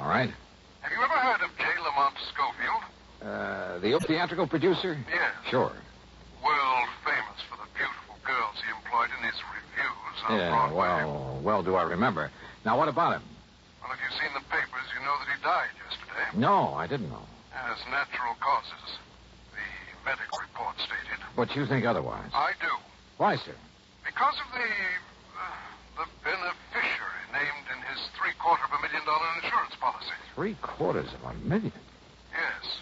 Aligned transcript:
All 0.00 0.08
right. 0.08 0.30
Have 0.80 0.92
you 0.92 0.98
ever 1.02 1.12
heard 1.14 1.40
of 1.42 1.50
J. 1.58 1.64
Lamont 1.84 2.14
Schofield? 2.32 2.82
Uh, 3.22 3.78
the 3.78 3.98
theatrical 4.06 4.46
producer? 4.46 4.96
Yes. 5.08 5.32
Sure. 5.50 5.72
World 6.42 6.88
famous 7.04 7.40
for 7.48 7.56
the 7.60 7.68
beautiful 7.76 8.16
girls 8.24 8.56
he 8.64 8.70
employed 8.72 9.10
in 9.18 9.24
his 9.28 9.36
revues 9.52 10.16
on 10.28 10.38
Yeah, 10.38 10.48
Broadway. 10.50 10.76
well, 11.04 11.40
well, 11.42 11.62
do 11.62 11.74
I 11.76 11.82
remember. 11.82 12.30
Now, 12.64 12.78
what 12.78 12.88
about 12.88 13.20
him? 13.20 13.22
Well, 13.82 13.92
if 13.92 13.98
you've 14.00 14.16
seen 14.20 14.32
the 14.32 14.44
papers, 14.48 14.86
you 14.96 15.04
know 15.04 15.16
that 15.20 15.28
he 15.36 15.36
died 15.44 15.72
yesterday. 15.84 16.38
No, 16.40 16.72
I 16.74 16.86
didn't 16.86 17.10
know. 17.10 17.26
As 17.52 17.76
natural 17.90 18.34
causes. 18.40 18.96
The 19.52 20.08
medical 20.08 20.38
report 20.40 20.76
stated. 20.80 21.20
But 21.36 21.54
you 21.56 21.66
think 21.66 21.84
otherwise. 21.84 22.30
I 22.32 22.52
do. 22.60 22.72
Why, 23.18 23.36
sir? 23.36 23.54
Because 24.06 24.34
of 24.40 24.48
the 24.56 24.64
$1,000 29.10 29.44
insurance 29.44 29.74
policy. 29.80 30.06
Three 30.34 30.56
quarters 30.62 31.08
of 31.14 31.30
a 31.30 31.34
million? 31.46 31.72
Yes. 32.32 32.78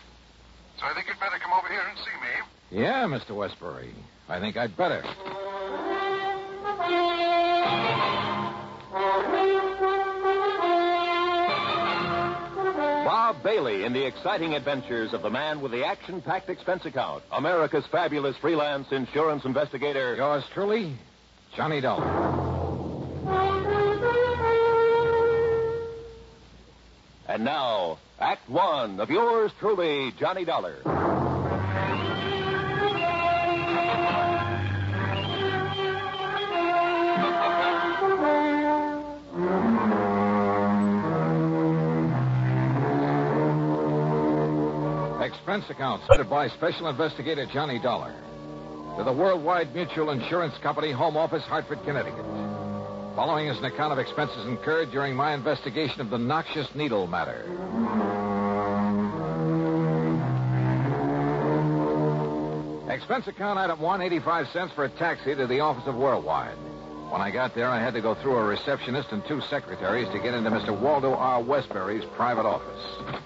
So 0.79 0.87
I 0.87 0.95
think 0.95 1.07
you'd 1.09 1.19
better 1.21 1.39
come 1.43 1.53
over 1.53 1.69
here 1.69 1.83
and 1.89 1.99
see 1.99 2.17
me. 2.21 2.83
Yeah, 2.83 3.05
Mr. 3.07 3.35
Westbury. 3.35 3.95
I 4.29 4.39
think 4.41 4.57
I'd 4.57 4.77
better. 4.77 5.03
Bob 13.05 13.43
Bailey 13.43 13.85
in 13.85 13.93
the 13.93 14.07
exciting 14.07 14.55
adventures 14.55 15.13
of 15.15 15.23
the 15.23 15.31
man 15.31 15.61
with 15.61 15.73
the 15.73 15.85
action 15.85 16.21
packed 16.21 16.51
expense 16.51 16.85
account, 16.85 17.23
America's 17.33 17.85
fabulous 17.91 18.37
freelance 18.37 18.87
insurance 18.93 19.45
investigator. 19.45 20.15
Yours 20.17 20.45
truly, 20.53 20.97
Johnny 21.57 21.81
Dollar. 21.81 22.38
And 27.39 27.45
now, 27.45 28.01
Act 28.19 28.51
One 28.51 28.99
of 28.99 29.11
yours 29.11 29.53
truly, 29.61 30.13
Johnny 30.19 30.45
Dollar. 30.45 30.75
Expense 45.23 45.71
account 45.71 46.03
started 46.07 46.29
by 46.29 46.49
Special 46.49 46.89
Investigator 46.89 47.47
Johnny 47.55 47.79
Dollar. 47.79 48.13
To 48.99 49.05
the 49.05 49.13
Worldwide 49.13 49.73
Mutual 49.77 50.11
Insurance 50.11 50.55
Company, 50.61 50.91
Home 50.91 51.17
Office, 51.17 51.45
Hartford, 51.45 51.79
Connecticut. 51.85 52.48
Following 53.19 53.49
is 53.49 53.59
an 53.59 53.65
account 53.65 53.93
of 53.93 53.99
expenses 53.99 54.47
incurred 54.47 54.93
during 54.93 55.17
my 55.17 55.35
investigation 55.35 56.01
of 56.01 56.09
the 56.09 56.19
noxious 56.19 56.69
needle 56.77 57.09
matter. 57.09 57.43
Expense 62.89 63.27
account 63.27 63.59
item 63.59 63.81
one, 63.81 64.03
85 64.03 64.47
cents 64.53 64.73
for 64.73 64.85
a 64.85 64.89
taxi 64.89 65.35
to 65.35 65.49
the 65.49 65.59
office 65.59 65.83
of 65.89 65.97
Worldwide. 65.97 66.55
When 67.11 67.21
I 67.21 67.33
got 67.33 67.57
there, 67.57 67.69
I 67.69 67.81
had 67.81 67.93
to 67.95 68.01
go 68.01 68.15
through 68.15 68.37
a 68.37 68.45
receptionist 68.45 69.09
and 69.11 69.27
two 69.27 69.41
secretaries 69.51 70.07
to 70.11 70.21
get 70.21 70.35
into 70.35 70.51
Mr. 70.51 70.81
Waldo 70.81 71.13
R. 71.15 71.43
Westbury's 71.43 72.05
private 72.15 72.47
office. 72.47 73.25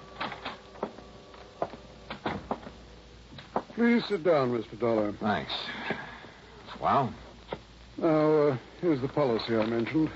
Please 3.75 4.03
sit 4.09 4.23
down, 4.23 4.59
Mr. 4.59 4.79
Dollar. 4.79 5.13
Thanks. 5.21 5.53
Well, 6.81 7.13
Now, 8.03 8.49
uh, 8.49 8.57
here's 8.81 8.99
the 8.99 9.07
policy 9.07 9.55
I 9.55 9.65
mentioned. 9.65 10.11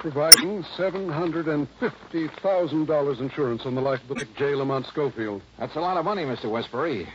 Providing 0.00 0.62
$750,000 0.76 3.20
insurance 3.20 3.62
on 3.64 3.74
the 3.74 3.80
life 3.80 4.00
of 4.10 4.18
the 4.18 4.26
J. 4.36 4.54
Lamont 4.54 4.84
Schofield. 4.88 5.40
that's 5.58 5.74
a 5.74 5.80
lot 5.80 5.96
of 5.96 6.04
money, 6.04 6.24
Mr. 6.24 6.50
Westbury. 6.50 7.08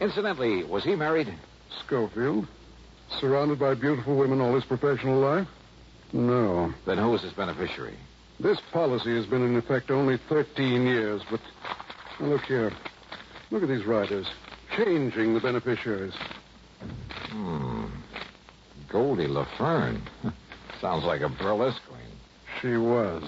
Incidentally, 0.00 0.64
was 0.64 0.82
he 0.82 0.96
married? 0.96 1.32
Schofield? 1.86 2.48
Surrounded 3.20 3.60
by 3.60 3.74
beautiful 3.74 4.16
women 4.16 4.40
all 4.40 4.56
his 4.56 4.64
professional 4.64 5.20
life? 5.20 5.46
No. 6.12 6.74
Then 6.84 6.98
who 6.98 7.14
is 7.14 7.22
his 7.22 7.32
beneficiary? 7.34 7.96
This 8.40 8.58
policy 8.72 9.14
has 9.14 9.26
been 9.26 9.44
in 9.44 9.54
effect 9.56 9.92
only 9.92 10.16
13 10.28 10.84
years, 10.84 11.22
but 11.30 11.38
now 12.18 12.26
look 12.26 12.42
here. 12.42 12.72
Look 13.52 13.62
at 13.62 13.68
these 13.68 13.86
riders. 13.86 14.26
Changing 14.76 15.34
the 15.34 15.40
beneficiaries. 15.40 16.14
Hmm. 17.30 17.73
Goldie 18.94 19.26
LaFern. 19.26 20.00
Sounds 20.80 21.02
like 21.02 21.20
a 21.20 21.28
burlesque 21.28 21.82
queen. 21.88 22.16
She 22.62 22.76
was. 22.76 23.24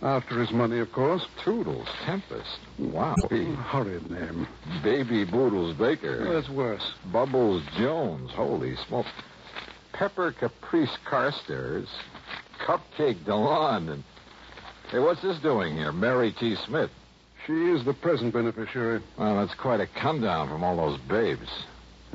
After 0.00 0.40
his 0.40 0.50
money, 0.52 0.78
of 0.78 0.90
course. 0.90 1.20
Toodles 1.44 1.86
Tempest. 2.06 2.58
Wow. 2.78 3.14
Horrid 3.28 4.10
name. 4.10 4.48
Baby 4.82 5.26
Boodles 5.30 5.76
Baker. 5.76 6.32
That's 6.32 6.48
worse. 6.48 6.94
Bubbles 7.12 7.62
Jones. 7.76 8.30
Holy 8.30 8.74
smoke. 8.88 9.04
Pepper 9.92 10.32
Caprice 10.32 10.96
Carstairs. 11.06 11.86
Cupcake 12.66 13.22
Delon. 13.26 13.92
And 13.92 14.04
hey, 14.90 15.00
what's 15.00 15.20
this 15.20 15.38
doing 15.40 15.76
here? 15.76 15.92
Mary 15.92 16.34
T. 16.40 16.56
Smith. 16.66 16.90
She 17.46 17.52
is 17.52 17.84
the 17.84 17.92
present 17.92 18.32
beneficiary. 18.32 19.02
Well, 19.18 19.46
that's 19.46 19.58
quite 19.60 19.80
a 19.80 19.86
come 20.00 20.22
down 20.22 20.48
from 20.48 20.64
all 20.64 20.78
those 20.78 20.98
babes. 21.06 21.48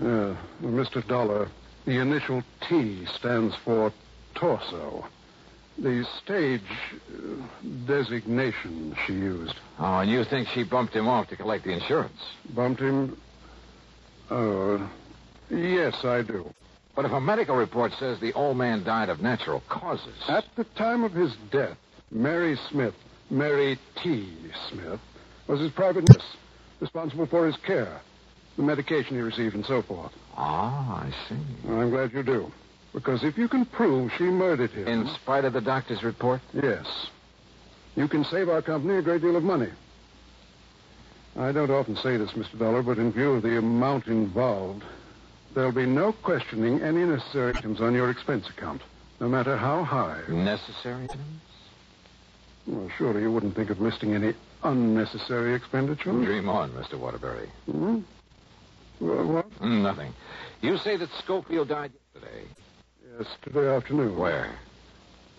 Uh, 0.02 0.06
yeah, 0.08 0.36
Mr. 0.64 1.08
Dollar, 1.08 1.48
the 1.86 2.00
initial 2.00 2.44
T 2.68 3.06
stands 3.18 3.56
for 3.64 3.94
torso. 4.36 5.06
The 5.78 6.06
stage 6.24 6.62
uh, 6.62 7.44
designation 7.86 8.96
she 9.06 9.14
used. 9.14 9.56
Oh, 9.78 10.00
and 10.00 10.10
you 10.10 10.24
think 10.24 10.48
she 10.50 10.64
bumped 10.64 10.94
him 10.94 11.08
off 11.08 11.28
to 11.30 11.36
collect 11.36 11.66
the 11.66 11.72
insurance? 11.72 12.20
Bumped 12.56 12.82
him? 12.82 13.18
Oh, 14.32 14.90
yes, 15.50 15.94
I 16.04 16.22
do. 16.22 16.50
But 16.96 17.06
if 17.06 17.12
a 17.12 17.20
medical 17.20 17.58
report 17.58 17.92
says 18.00 18.20
the 18.20 18.32
old 18.34 18.58
man 18.58 18.84
died 18.84 19.10
of 19.10 19.22
natural 19.22 19.62
causes. 19.70 20.16
At 20.30 20.46
the 20.56 20.64
time 20.78 21.04
of 21.04 21.12
his 21.12 21.36
death, 21.52 21.78
Mary 22.10 22.58
Smith, 22.70 22.94
Mary 23.30 23.78
T. 24.02 24.34
Smith, 24.70 25.00
was 25.48 25.60
his 25.60 25.72
private 25.72 26.08
nurse, 26.10 26.38
responsible 26.80 27.26
for 27.26 27.46
his 27.46 27.58
care, 27.68 28.02
the 28.58 28.64
medication 28.64 29.16
he 29.16 29.22
received, 29.22 29.56
and 29.56 29.66
so 29.66 29.82
forth. 29.82 30.12
Ah, 30.38 31.04
I 31.04 31.12
see. 31.28 31.38
Well, 31.64 31.80
I'm 31.80 31.90
glad 31.90 32.14
you 32.14 32.24
do. 32.24 32.52
Because 32.94 33.24
if 33.24 33.38
you 33.38 33.50
can 33.50 33.66
prove 33.66 34.12
she 34.18 34.24
murdered 34.24 34.72
him. 34.72 34.88
In 34.88 35.08
spite 35.22 35.44
of 35.44 35.54
the 35.54 35.62
doctor's 35.62 36.04
report? 36.04 36.42
Yes. 36.54 36.86
You 37.96 38.08
can 38.08 38.24
save 38.24 38.50
our 38.50 38.62
company 38.62 38.98
a 38.98 39.02
great 39.02 39.22
deal 39.22 39.36
of 39.36 39.44
money. 39.44 39.70
I 41.38 41.52
don't 41.52 41.72
often 41.72 41.98
say 41.98 42.16
this, 42.16 42.32
Mr. 42.32 42.58
Dollar, 42.58 42.82
but 42.82 42.98
in 42.98 43.12
view 43.12 43.34
of 43.34 43.44
the 43.44 43.58
amount 43.58 44.08
involved, 44.08 44.84
there'll 45.54 45.74
be 45.74 45.86
no 45.86 46.14
questioning 46.14 46.82
any 46.82 47.04
necessary 47.04 47.54
items 47.58 47.82
on 47.82 47.94
your 47.94 48.10
expense 48.10 48.48
account, 48.48 48.82
no 49.20 49.28
matter 49.28 49.58
how 49.58 49.84
high. 49.84 50.22
Necessary 50.30 51.04
items? 51.04 51.42
Well, 52.68 52.90
surely 52.98 53.22
you 53.22 53.32
wouldn't 53.32 53.56
think 53.56 53.70
of 53.70 53.82
listing 53.82 54.14
any 54.16 54.34
unnecessary 54.64 55.54
expenditures. 55.54 56.26
Dream 56.26 56.48
on, 56.48 56.72
Mr. 56.72 56.98
Waterbury. 56.98 57.50
Hmm? 57.70 58.00
Well, 59.00 59.26
what? 59.26 59.62
Nothing. 59.62 60.14
You 60.62 60.78
say 60.78 60.98
that 60.98 61.10
Schofield 61.24 61.70
died 61.70 61.92
yesterday. 62.14 62.46
Yes, 63.18 63.28
today 63.44 63.68
afternoon. 63.68 64.18
Where? 64.18 64.58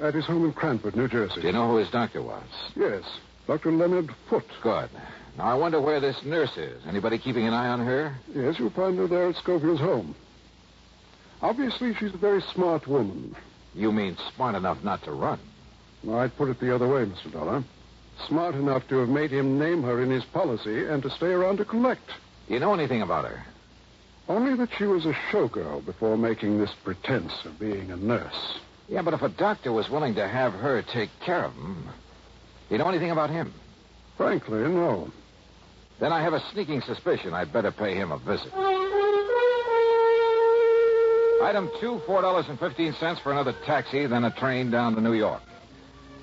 At 0.01 0.15
his 0.15 0.27
home 0.27 0.45
in 0.45 0.53
Cranford, 0.53 0.95
New 0.95 1.09
Jersey. 1.09 1.41
Do 1.41 1.47
you 1.47 1.53
know 1.53 1.71
who 1.71 1.77
his 1.77 1.91
doctor 1.91 2.23
was? 2.23 2.45
Yes, 2.75 3.03
Dr. 3.47 3.73
Leonard 3.73 4.11
Foote. 4.29 4.45
Good. 4.63 4.91
Now, 5.39 5.45
I 5.45 5.55
wonder 5.55 5.81
where 5.81 6.01
this 6.01 6.17
nurse 6.25 6.57
is. 6.57 6.83
Anybody 6.87 7.19
keeping 7.19 7.47
an 7.47 7.55
eye 7.55 7.69
on 7.69 7.81
her? 7.81 8.15
Yes, 8.35 8.59
you'll 8.59 8.71
find 8.71 8.99
her 8.99 9.07
there 9.07 9.29
at 9.29 9.37
Schofield's 9.37 9.81
home. 9.81 10.15
Obviously, 11.43 11.95
she's 11.95 12.15
a 12.15 12.19
very 12.19 12.43
smart 12.55 12.87
woman. 12.87 13.35
You 13.75 13.93
mean 13.93 14.17
smart 14.35 14.55
enough 14.55 14.83
not 14.83 15.03
to 15.05 15.13
run? 15.13 15.39
Well, 16.03 16.19
I'd 16.19 16.37
put 16.37 16.49
it 16.49 16.61
the 16.61 16.75
other 16.75 16.89
way, 16.89 17.05
Mr. 17.05 17.33
Dollar. 17.33 17.63
Smart 18.29 18.55
enough 18.55 18.89
to 18.89 18.99
have 18.99 19.11
made 19.11 19.31
him 19.31 19.59
name 19.59 19.83
her 19.83 20.03
in 20.03 20.11
his 20.11 20.25
policy 20.25 20.87
and 20.87 21.03
to 21.03 21.11
stay 21.11 21.27
around 21.27 21.59
to 21.59 21.65
collect. 21.67 22.11
Do 22.47 22.55
you 22.55 22.61
know 22.61 22.75
anything 22.75 23.03
about 23.03 23.25
her? 23.25 23.45
Only 24.29 24.57
that 24.57 24.71
she 24.77 24.85
was 24.85 25.07
a 25.07 25.13
showgirl 25.31 25.85
before 25.85 26.17
making 26.17 26.59
this 26.59 26.75
pretense 26.85 27.33
of 27.45 27.59
being 27.59 27.91
a 27.91 27.97
nurse. 27.97 28.59
Yeah, 28.89 29.03
but 29.03 29.15
if 29.15 29.23
a 29.23 29.29
doctor 29.29 29.73
was 29.73 29.89
willing 29.89 30.15
to 30.17 30.27
have 30.29 30.53
her 30.53 30.83
take 30.83 31.11
care 31.25 31.45
of 31.45 31.53
him, 31.55 31.89
you 32.71 32.79
know 32.79 32.89
anything 32.89 33.11
about 33.11 33.31
him? 33.31 33.53
Frankly, 34.17 34.61
no. 34.61 35.11
Then 36.01 36.13
I 36.13 36.23
have 36.23 36.35
a 36.35 36.43
sneaking 36.53 36.83
suspicion 36.83 37.35
I'd 37.35 37.53
better 37.53 37.73
pay 37.73 37.95
him 37.95 38.13
a 38.13 38.19
visit. 38.19 38.53
Item 41.43 41.71
two, 41.81 42.01
four 42.07 42.23
dollars 42.23 42.47
and 42.49 42.59
fifteen 42.59 42.93
cents 42.95 43.21
for 43.21 43.31
another 43.31 43.55
taxi, 43.65 44.07
then 44.07 44.25
a 44.25 44.31
train 44.33 44.71
down 44.71 44.95
to 44.95 45.01
New 45.01 45.13
York. 45.13 45.43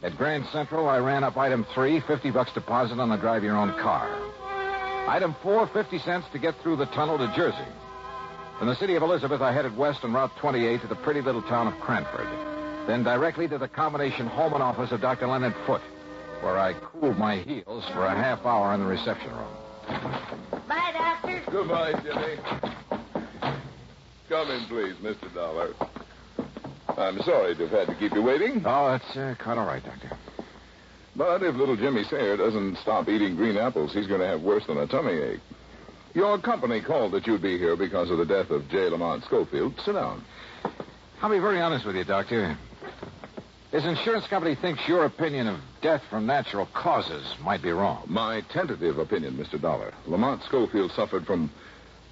At 0.02 0.18
Grand 0.18 0.46
Central, 0.52 0.90
I 0.90 0.98
ran 0.98 1.24
up 1.24 1.38
item 1.38 1.66
three, 1.74 2.02
fifty 2.02 2.32
bucks 2.32 2.52
deposit 2.54 3.00
on 3.00 3.12
a 3.12 3.18
drive 3.18 3.44
your 3.44 3.56
own 3.56 3.72
car. 3.74 4.10
Item 5.08 5.36
four, 5.44 5.68
fifty 5.74 6.00
cents 6.00 6.26
to 6.32 6.40
get 6.40 6.56
through 6.64 6.78
the 6.78 6.86
tunnel 6.88 7.18
to 7.18 7.32
Jersey. 7.36 7.68
From 8.58 8.68
the 8.68 8.76
city 8.76 8.96
of 8.96 9.04
Elizabeth, 9.04 9.42
I 9.42 9.52
headed 9.52 9.76
west 9.78 10.00
on 10.04 10.14
Route 10.14 10.32
28 10.40 10.82
to 10.82 10.88
the 10.88 10.96
pretty 10.96 11.22
little 11.22 11.42
town 11.44 11.68
of 11.68 11.80
Cranford. 11.82 12.28
Then 12.88 13.04
directly 13.04 13.48
to 13.50 13.58
the 13.58 13.68
combination 13.68 14.28
home 14.28 14.54
and 14.54 14.64
office 14.64 14.92
of 14.92 15.02
Dr. 15.02 15.28
Leonard 15.28 15.56
Foote. 15.66 15.82
where 16.42 16.58
I 16.58 16.74
cooled 16.74 17.18
my 17.18 17.38
heels 17.38 17.84
for 17.94 18.06
a 18.06 18.12
half 18.16 18.46
hour 18.46 18.74
in 18.74 18.80
the 18.82 18.86
reception 18.86 19.32
room. 19.32 19.56
Bye, 20.68 20.92
Doctor. 20.94 21.44
Goodbye, 21.52 21.94
Jimmy. 22.04 22.38
Come 24.30 24.52
in, 24.52 24.66
please, 24.68 24.96
Mr. 25.02 25.34
Dollar. 25.34 25.74
I'm 26.98 27.20
sorry 27.22 27.56
to 27.56 27.68
have 27.68 27.88
had 27.88 27.94
to 27.94 27.96
keep 28.00 28.14
you 28.14 28.22
waiting, 28.24 28.62
Oh, 28.66 28.92
that's 28.92 29.18
uh, 29.18 29.36
quite 29.42 29.58
all 29.58 29.66
right, 29.66 29.84
Doctor. 29.84 30.12
But 31.16 31.44
if 31.44 31.56
little 31.56 31.76
Jimmy 31.76 32.04
Sayer 32.04 32.38
doesn't 32.38 32.78
stop 32.78 33.08
eating 33.10 33.36
green 33.36 33.58
apples, 33.58 33.94
he's 33.94 34.08
going 34.08 34.22
to 34.22 34.28
have 34.28 34.42
worse 34.42 34.66
than 34.68 34.78
a 34.78 34.88
tummy 34.88 35.14
ache. 35.14 35.42
Your 36.14 36.38
company 36.38 36.82
called 36.82 37.14
that 37.14 37.26
you'd 37.26 37.42
be 37.42 37.58
here 37.58 37.76
because 37.76 38.12
of 38.12 38.18
the 38.18 38.26
death 38.26 38.52
of 38.52 38.70
J. 38.70 38.90
Lamont 38.90 39.24
Schofield. 39.24 39.74
Sit 39.84 39.94
down. 39.94 40.24
I'll 41.22 41.30
be 41.30 41.40
very 41.40 41.60
honest 41.60 41.86
with 41.86 41.96
you, 41.96 42.04
Doctor. 42.04 42.58
His 43.72 43.86
insurance 43.86 44.28
company 44.28 44.54
thinks 44.54 44.88
your 44.88 45.06
opinion 45.06 45.48
of 45.48 45.60
death 45.82 46.04
from 46.08 46.28
natural 46.28 46.68
causes 46.74 47.34
might 47.42 47.64
be 47.64 47.72
wrong. 47.72 48.04
My 48.08 48.42
tentative 48.42 49.00
opinion, 49.00 49.34
Mr. 49.34 49.60
Dollar. 49.60 49.92
Lamont 50.06 50.44
Schofield 50.44 50.92
suffered 50.92 51.26
from, 51.26 51.50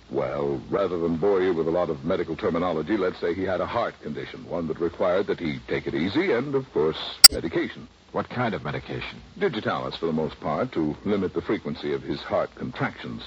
well, 0.09 0.59
rather 0.71 0.97
than 0.97 1.17
bore 1.17 1.43
you 1.43 1.53
with 1.53 1.67
a 1.67 1.71
lot 1.71 1.91
of 1.91 2.03
medical 2.03 2.35
terminology, 2.35 2.97
let's 2.97 3.19
say 3.19 3.35
he 3.35 3.43
had 3.43 3.61
a 3.61 3.67
heart 3.67 3.93
condition, 4.01 4.43
one 4.49 4.67
that 4.69 4.79
required 4.79 5.27
that 5.27 5.39
he 5.39 5.59
take 5.67 5.85
it 5.85 5.93
easy 5.93 6.31
and, 6.31 6.55
of 6.55 6.65
course, 6.73 6.97
medication. 7.31 7.87
What 8.11 8.29
kind 8.29 8.53
of 8.53 8.63
medication? 8.63 9.21
Digitalis, 9.39 9.95
for 9.95 10.05
the 10.05 10.11
most 10.11 10.39
part, 10.41 10.73
to 10.73 10.95
limit 11.05 11.33
the 11.33 11.41
frequency 11.41 11.93
of 11.93 12.01
his 12.01 12.19
heart 12.19 12.49
contractions. 12.55 13.23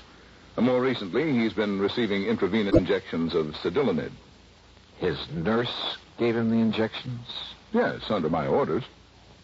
And 0.57 0.67
more 0.67 0.81
recently, 0.81 1.33
he's 1.33 1.55
been 1.55 1.81
receiving 1.81 2.25
intravenous 2.25 2.77
injections 2.77 3.35
of 3.35 3.55
Cedilanid. 3.63 4.13
His 4.99 5.19
nurse 5.33 5.97
gave 6.19 6.37
him 6.37 6.51
the 6.51 6.59
injections? 6.59 7.27
Yes, 7.73 8.03
under 8.11 8.29
my 8.29 8.47
orders. 8.47 8.85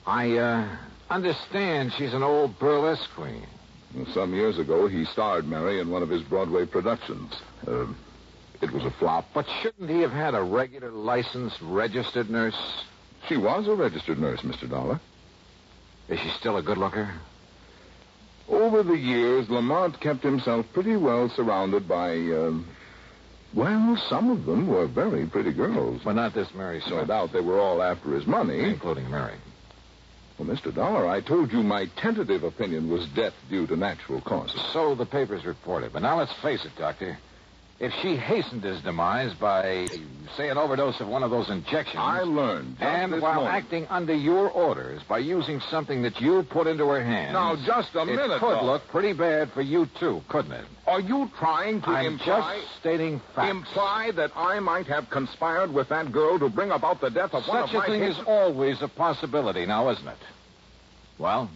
I, 0.06 0.36
uh, 0.36 0.76
understand 1.08 1.92
she's 1.96 2.14
an 2.14 2.22
old 2.22 2.58
burlesque 2.58 3.10
queen. 3.14 3.46
Some 4.12 4.34
years 4.34 4.58
ago, 4.58 4.86
he 4.86 5.04
starred 5.06 5.48
Mary 5.48 5.80
in 5.80 5.90
one 5.90 6.02
of 6.02 6.08
his 6.08 6.22
Broadway 6.22 6.64
productions. 6.64 7.34
Uh, 7.66 7.86
it 8.60 8.70
was 8.70 8.84
a 8.84 8.90
flop. 8.92 9.26
But 9.34 9.46
shouldn't 9.62 9.90
he 9.90 10.00
have 10.00 10.12
had 10.12 10.34
a 10.34 10.42
regular 10.42 10.90
licensed 10.90 11.58
registered 11.62 12.30
nurse? 12.30 12.56
She 13.28 13.36
was 13.36 13.66
a 13.66 13.74
registered 13.74 14.18
nurse, 14.18 14.40
Mr. 14.42 14.68
Dollar. 14.70 15.00
Is 16.10 16.18
she 16.18 16.28
still 16.30 16.56
a 16.56 16.62
good 16.62 16.76
looker? 16.76 17.08
Over 18.48 18.82
the 18.82 18.98
years, 18.98 19.48
Lamont 19.48 20.00
kept 20.00 20.24
himself 20.24 20.66
pretty 20.72 20.96
well 20.96 21.28
surrounded 21.28 21.86
by, 21.86 22.14
um, 22.14 22.66
well, 23.54 23.96
some 24.08 24.28
of 24.30 24.44
them 24.44 24.66
were 24.66 24.88
very 24.88 25.26
pretty 25.26 25.52
girls. 25.52 26.02
But 26.04 26.14
not 26.14 26.34
this 26.34 26.52
Mary 26.52 26.82
No 26.90 27.04
doubt 27.04 27.32
they 27.32 27.40
were 27.40 27.60
all 27.60 27.80
after 27.80 28.12
his 28.12 28.26
money. 28.26 28.58
Including 28.58 29.08
Mary. 29.08 29.36
Well, 30.36 30.48
Mr. 30.48 30.74
Dollar, 30.74 31.06
I 31.06 31.20
told 31.20 31.52
you 31.52 31.62
my 31.62 31.86
tentative 31.96 32.42
opinion 32.42 32.90
was 32.90 33.06
death 33.08 33.34
due 33.48 33.68
to 33.68 33.76
natural 33.76 34.20
causes. 34.20 34.60
So 34.72 34.96
the 34.96 35.06
papers 35.06 35.44
reported. 35.44 35.92
But 35.92 36.02
now 36.02 36.18
let's 36.18 36.32
face 36.42 36.64
it, 36.64 36.72
Doctor. 36.76 37.18
If 37.80 37.92
she 38.02 38.14
hastened 38.14 38.62
his 38.62 38.78
demise 38.82 39.32
by, 39.40 39.88
say, 40.36 40.50
an 40.50 40.58
overdose 40.58 41.00
of 41.00 41.08
one 41.08 41.22
of 41.22 41.30
those 41.30 41.48
injections. 41.48 41.96
I 41.96 42.20
learned 42.20 42.76
and 42.78 43.22
while 43.22 43.36
morning. 43.36 43.54
acting 43.54 43.86
under 43.88 44.12
your 44.14 44.50
orders 44.50 45.00
by 45.08 45.16
using 45.20 45.60
something 45.70 46.02
that 46.02 46.20
you 46.20 46.42
put 46.50 46.66
into 46.66 46.86
her 46.88 47.02
hands. 47.02 47.32
Now, 47.32 47.56
just 47.56 47.94
a 47.94 48.02
it 48.02 48.04
minute, 48.04 48.38
could 48.38 48.50
Dollar. 48.50 48.72
look 48.72 48.82
pretty 48.88 49.14
bad 49.14 49.50
for 49.52 49.62
you, 49.62 49.86
too, 49.98 50.20
couldn't 50.28 50.52
it? 50.52 50.66
Are 50.86 51.00
you 51.00 51.30
trying 51.38 51.80
to 51.80 51.88
I'm 51.88 52.04
imply 52.12 52.58
just 52.60 52.80
stating 52.80 53.18
facts. 53.34 53.50
imply 53.50 54.10
that 54.14 54.30
I 54.36 54.60
might 54.60 54.86
have 54.86 55.08
conspired 55.08 55.72
with 55.72 55.88
that 55.88 56.12
girl 56.12 56.38
to 56.38 56.50
bring 56.50 56.72
about 56.72 57.00
the 57.00 57.08
death 57.08 57.32
of 57.32 57.44
one 57.48 57.62
of 57.62 57.72
my. 57.72 57.80
Such 57.80 57.88
a 57.88 57.92
thing 57.92 58.02
is 58.02 58.18
always 58.26 58.82
a 58.82 58.88
possibility 58.88 59.64
now, 59.64 59.88
isn't 59.88 60.06
it? 60.06 60.18
Well, 61.18 61.48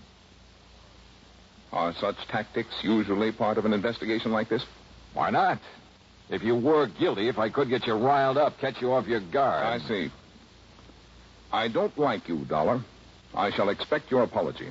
Are 1.70 1.92
such 2.00 2.16
tactics 2.30 2.74
usually 2.82 3.30
part 3.30 3.58
of 3.58 3.66
an 3.66 3.74
investigation 3.74 4.32
like 4.32 4.48
this? 4.48 4.64
why 5.12 5.28
not? 5.30 5.60
If 6.30 6.42
you 6.42 6.56
were 6.56 6.86
guilty, 6.86 7.28
if 7.28 7.38
I 7.38 7.50
could 7.50 7.68
get 7.68 7.86
you 7.86 7.94
riled 7.94 8.38
up, 8.38 8.58
catch 8.58 8.80
you 8.80 8.92
off 8.92 9.06
your 9.06 9.20
guard. 9.20 9.64
I 9.64 9.78
see. 9.86 10.10
I 11.52 11.68
don't 11.68 11.96
like 11.98 12.28
you, 12.28 12.44
Dollar. 12.44 12.82
I 13.34 13.50
shall 13.50 13.68
expect 13.68 14.10
your 14.10 14.22
apology. 14.22 14.70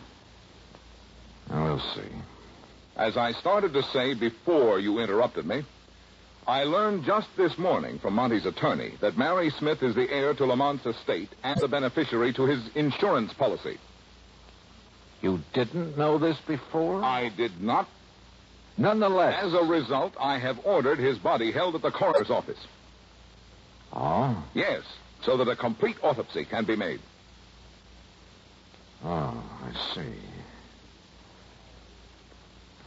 We'll 1.50 1.79
see. 1.95 2.09
As 2.95 3.17
I 3.17 3.31
started 3.33 3.73
to 3.73 3.83
say 3.83 4.13
before 4.13 4.79
you 4.79 5.00
interrupted 5.00 5.45
me, 5.45 5.63
I 6.45 6.63
learned 6.63 7.05
just 7.05 7.27
this 7.38 7.57
morning 7.57 8.00
from 8.00 8.15
Monty's 8.15 8.45
attorney 8.45 8.94
that 9.01 9.17
Mary 9.17 9.50
Smith 9.59 9.81
is 9.81 9.95
the 9.95 10.09
heir 10.09 10.33
to 10.33 10.45
Lamont's 10.45 10.85
estate 10.85 11.29
and 11.44 11.59
the 11.61 11.67
beneficiary 11.67 12.33
to 12.33 12.45
his 12.45 12.67
insurance 12.75 13.31
policy. 13.33 13.77
You 15.21 15.39
didn't 15.53 15.97
know 15.97 16.17
this 16.17 16.38
before? 16.45 17.01
I 17.01 17.29
did 17.29 17.61
not. 17.61 17.88
Nonetheless. 18.78 19.44
As 19.44 19.54
a 19.54 19.64
result, 19.64 20.14
I 20.20 20.40
have 20.40 20.60
ordered 20.64 21.00
his 21.00 21.18
body 21.20 21.52
held 21.52 21.75
at 21.75 21.81
the 21.81 21.92
coroner's 21.92 22.30
office. 22.30 22.60
Oh? 23.92 24.44
Yes, 24.54 24.81
so 25.22 25.38
that 25.38 25.48
a 25.48 25.56
complete 25.56 25.98
autopsy 26.02 26.46
can 26.46 26.66
be 26.66 26.75
made. 26.75 27.00
Oh, 29.04 29.44
I 29.64 29.94
see. 29.94 30.20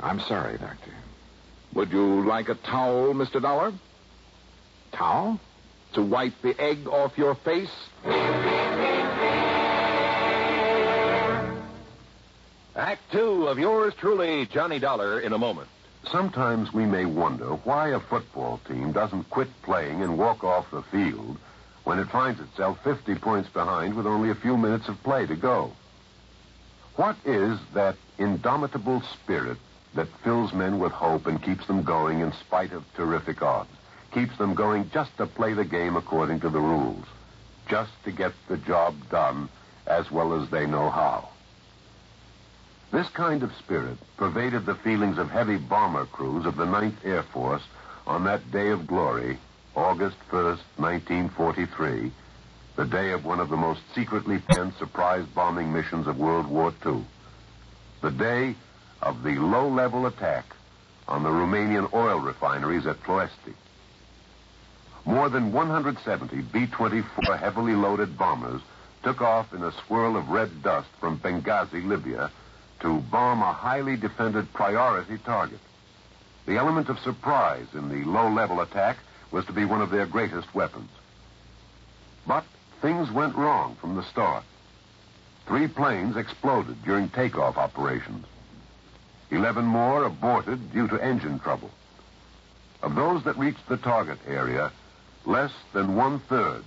I'm 0.01 0.21
sorry, 0.21 0.59
Doctor. 0.59 0.93
Would 1.75 1.93
you 1.93 2.27
like 2.27 2.49
a 2.49 2.55
towel, 2.55 3.15
Mr. 3.15 3.41
Dollar? 3.41 3.73
Towel? 4.93 5.41
To 5.95 6.03
wipe 6.03 6.35
the 6.43 6.59
egg 6.61 6.87
off 6.89 7.17
your 7.17 7.35
face? 7.37 7.71
Act 12.77 13.11
two 13.11 13.49
of 13.49 13.59
yours 13.59 13.95
truly, 13.95 14.45
Johnny 14.45 14.79
Dollar, 14.79 15.19
in 15.21 15.33
a 15.33 15.39
moment. 15.39 15.67
Sometimes 16.13 16.75
we 16.75 16.85
may 16.85 17.07
wonder 17.07 17.55
why 17.65 17.89
a 17.89 18.01
football 18.01 18.61
team 18.69 18.93
doesn't 18.93 19.31
quit 19.31 19.49
playing 19.63 20.03
and 20.03 20.19
walk 20.19 20.45
off 20.45 20.71
the 20.71 20.83
field 20.83 21.39
when 21.85 21.99
it 21.99 22.11
finds 22.11 22.39
itself 22.39 22.79
50 22.85 23.15
points 23.15 23.49
behind 23.49 23.95
with 23.95 24.07
only 24.07 24.29
a 24.29 24.35
few 24.35 24.59
minutes 24.59 24.89
of 24.89 25.03
play 25.03 25.25
to 25.25 25.37
go. 25.37 25.73
What 26.97 27.17
is 27.25 27.59
that 27.73 27.97
indomitable 28.19 29.01
spirit 29.23 29.57
that 29.95 30.09
fills 30.23 30.53
men 30.53 30.79
with 30.79 30.93
hope 30.93 31.27
and 31.27 31.43
keeps 31.43 31.67
them 31.67 31.83
going 31.83 32.21
in 32.21 32.31
spite 32.33 32.73
of 32.73 32.85
terrific 32.95 33.41
odds? 33.41 33.71
Keeps 34.13 34.37
them 34.37 34.53
going 34.53 34.91
just 34.91 35.17
to 35.17 35.27
play 35.27 35.55
the 35.55 35.65
game 35.65 35.97
according 35.97 36.41
to 36.41 36.51
the 36.51 36.61
rules, 36.61 37.07
just 37.69 37.93
to 38.05 38.13
get 38.13 38.35
the 38.49 38.59
job 38.59 38.95
done 39.09 39.49
as 39.87 40.11
well 40.11 40.35
as 40.35 40.51
they 40.51 40.67
know 40.67 40.91
how. 40.91 41.31
This 42.93 43.09
kind 43.09 43.43
of 43.43 43.55
spirit 43.57 43.99
pervaded 44.17 44.65
the 44.65 44.77
feelings 44.77 45.19
of 45.19 45.29
heavy 45.29 45.57
bomber 45.57 46.07
crews 46.07 46.47
of 46.47 46.57
the 46.57 46.67
9th 46.67 47.05
Air 47.05 47.25
Force 47.25 47.63
on 48.07 48.25
that 48.25 48.51
day 48.53 48.69
of 48.69 48.87
glory, 48.87 49.39
August 49.75 50.17
1st, 50.31 50.61
1943, 50.77 52.13
the 52.77 52.85
day 52.85 53.11
of 53.11 53.25
one 53.25 53.41
of 53.41 53.49
the 53.49 53.57
most 53.57 53.81
secretly 53.95 54.39
planned 54.39 54.75
surprise 54.75 55.27
bombing 55.35 55.73
missions 55.73 56.07
of 56.07 56.17
World 56.17 56.47
War 56.47 56.73
II. 56.85 57.05
The 58.03 58.11
day 58.11 58.55
of 59.03 59.23
the 59.23 59.35
low-level 59.35 60.07
attack 60.07 60.45
on 61.09 61.23
the 61.23 61.29
Romanian 61.29 61.93
oil 61.93 62.21
refineries 62.21 62.87
at 62.87 63.03
Ploesti. 63.03 63.55
More 65.05 65.29
than 65.29 65.53
170 65.53 66.43
B-24 66.53 67.39
heavily 67.39 67.75
loaded 67.75 68.17
bombers 68.17 68.63
took 69.03 69.21
off 69.21 69.53
in 69.53 69.63
a 69.63 69.73
swirl 69.87 70.17
of 70.17 70.29
red 70.29 70.63
dust 70.63 70.89
from 71.01 71.19
Benghazi, 71.19 71.85
Libya, 71.85 72.31
to 72.81 73.01
bomb 73.01 73.43
a 73.43 73.53
highly 73.53 73.97
defended 73.97 74.53
priority 74.53 75.19
target. 75.19 75.61
The 76.47 76.57
element 76.57 76.89
of 76.89 76.99
surprise 77.01 77.67
in 77.75 77.89
the 77.89 78.09
low-level 78.09 78.61
attack 78.61 78.99
was 79.31 79.45
to 79.47 79.53
be 79.53 79.65
one 79.65 79.83
of 79.83 79.91
their 79.91 80.07
greatest 80.07 80.55
weapons. 80.55 80.91
But 82.27 82.45
things 82.81 83.11
went 83.11 83.37
wrong 83.37 83.77
from 83.81 83.97
the 83.97 84.05
start. 84.05 84.45
Three 85.47 85.69
planes 85.69 86.17
exploded 86.17 86.83
during 86.85 87.09
takeoff 87.09 87.57
operations. 87.57 88.27
Eleven 89.31 89.65
more 89.65 90.05
aborted 90.05 90.73
due 90.73 90.87
to 90.89 91.05
engine 91.05 91.39
trouble. 91.41 91.71
Of 92.83 92.95
those 92.95 93.25
that 93.25 93.39
reached 93.39 93.69
the 93.69 93.77
target 93.77 94.19
area, 94.27 94.71
less 95.25 95.53
than 95.73 95.97
one-third 95.97 96.63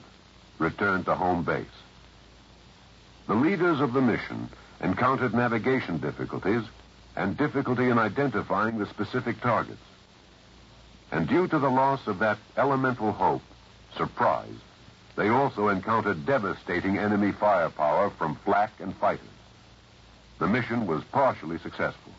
returned 0.57 1.05
to 1.05 1.15
home 1.15 1.43
base. 1.43 1.65
The 3.27 3.35
leaders 3.35 3.79
of 3.79 3.93
the 3.93 4.01
mission 4.01 4.49
encountered 4.81 5.33
navigation 5.33 5.97
difficulties 5.97 6.63
and 7.15 7.37
difficulty 7.37 7.89
in 7.89 7.97
identifying 7.97 8.77
the 8.77 8.85
specific 8.87 9.41
targets. 9.41 9.81
And 11.11 11.27
due 11.27 11.47
to 11.47 11.59
the 11.59 11.69
loss 11.69 12.05
of 12.07 12.19
that 12.19 12.37
elemental 12.55 13.11
hope, 13.11 13.41
surprise, 13.97 14.53
they 15.15 15.29
also 15.29 15.67
encountered 15.69 16.25
devastating 16.25 16.97
enemy 16.97 17.31
firepower 17.31 18.09
from 18.11 18.35
flak 18.45 18.71
and 18.79 18.95
fighters. 18.95 19.25
The 20.39 20.47
mission 20.47 20.87
was 20.87 21.03
partially 21.11 21.57
successful, 21.57 22.13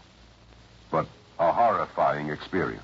but 0.91 1.07
a 1.39 1.53
horrifying 1.53 2.29
experience. 2.29 2.83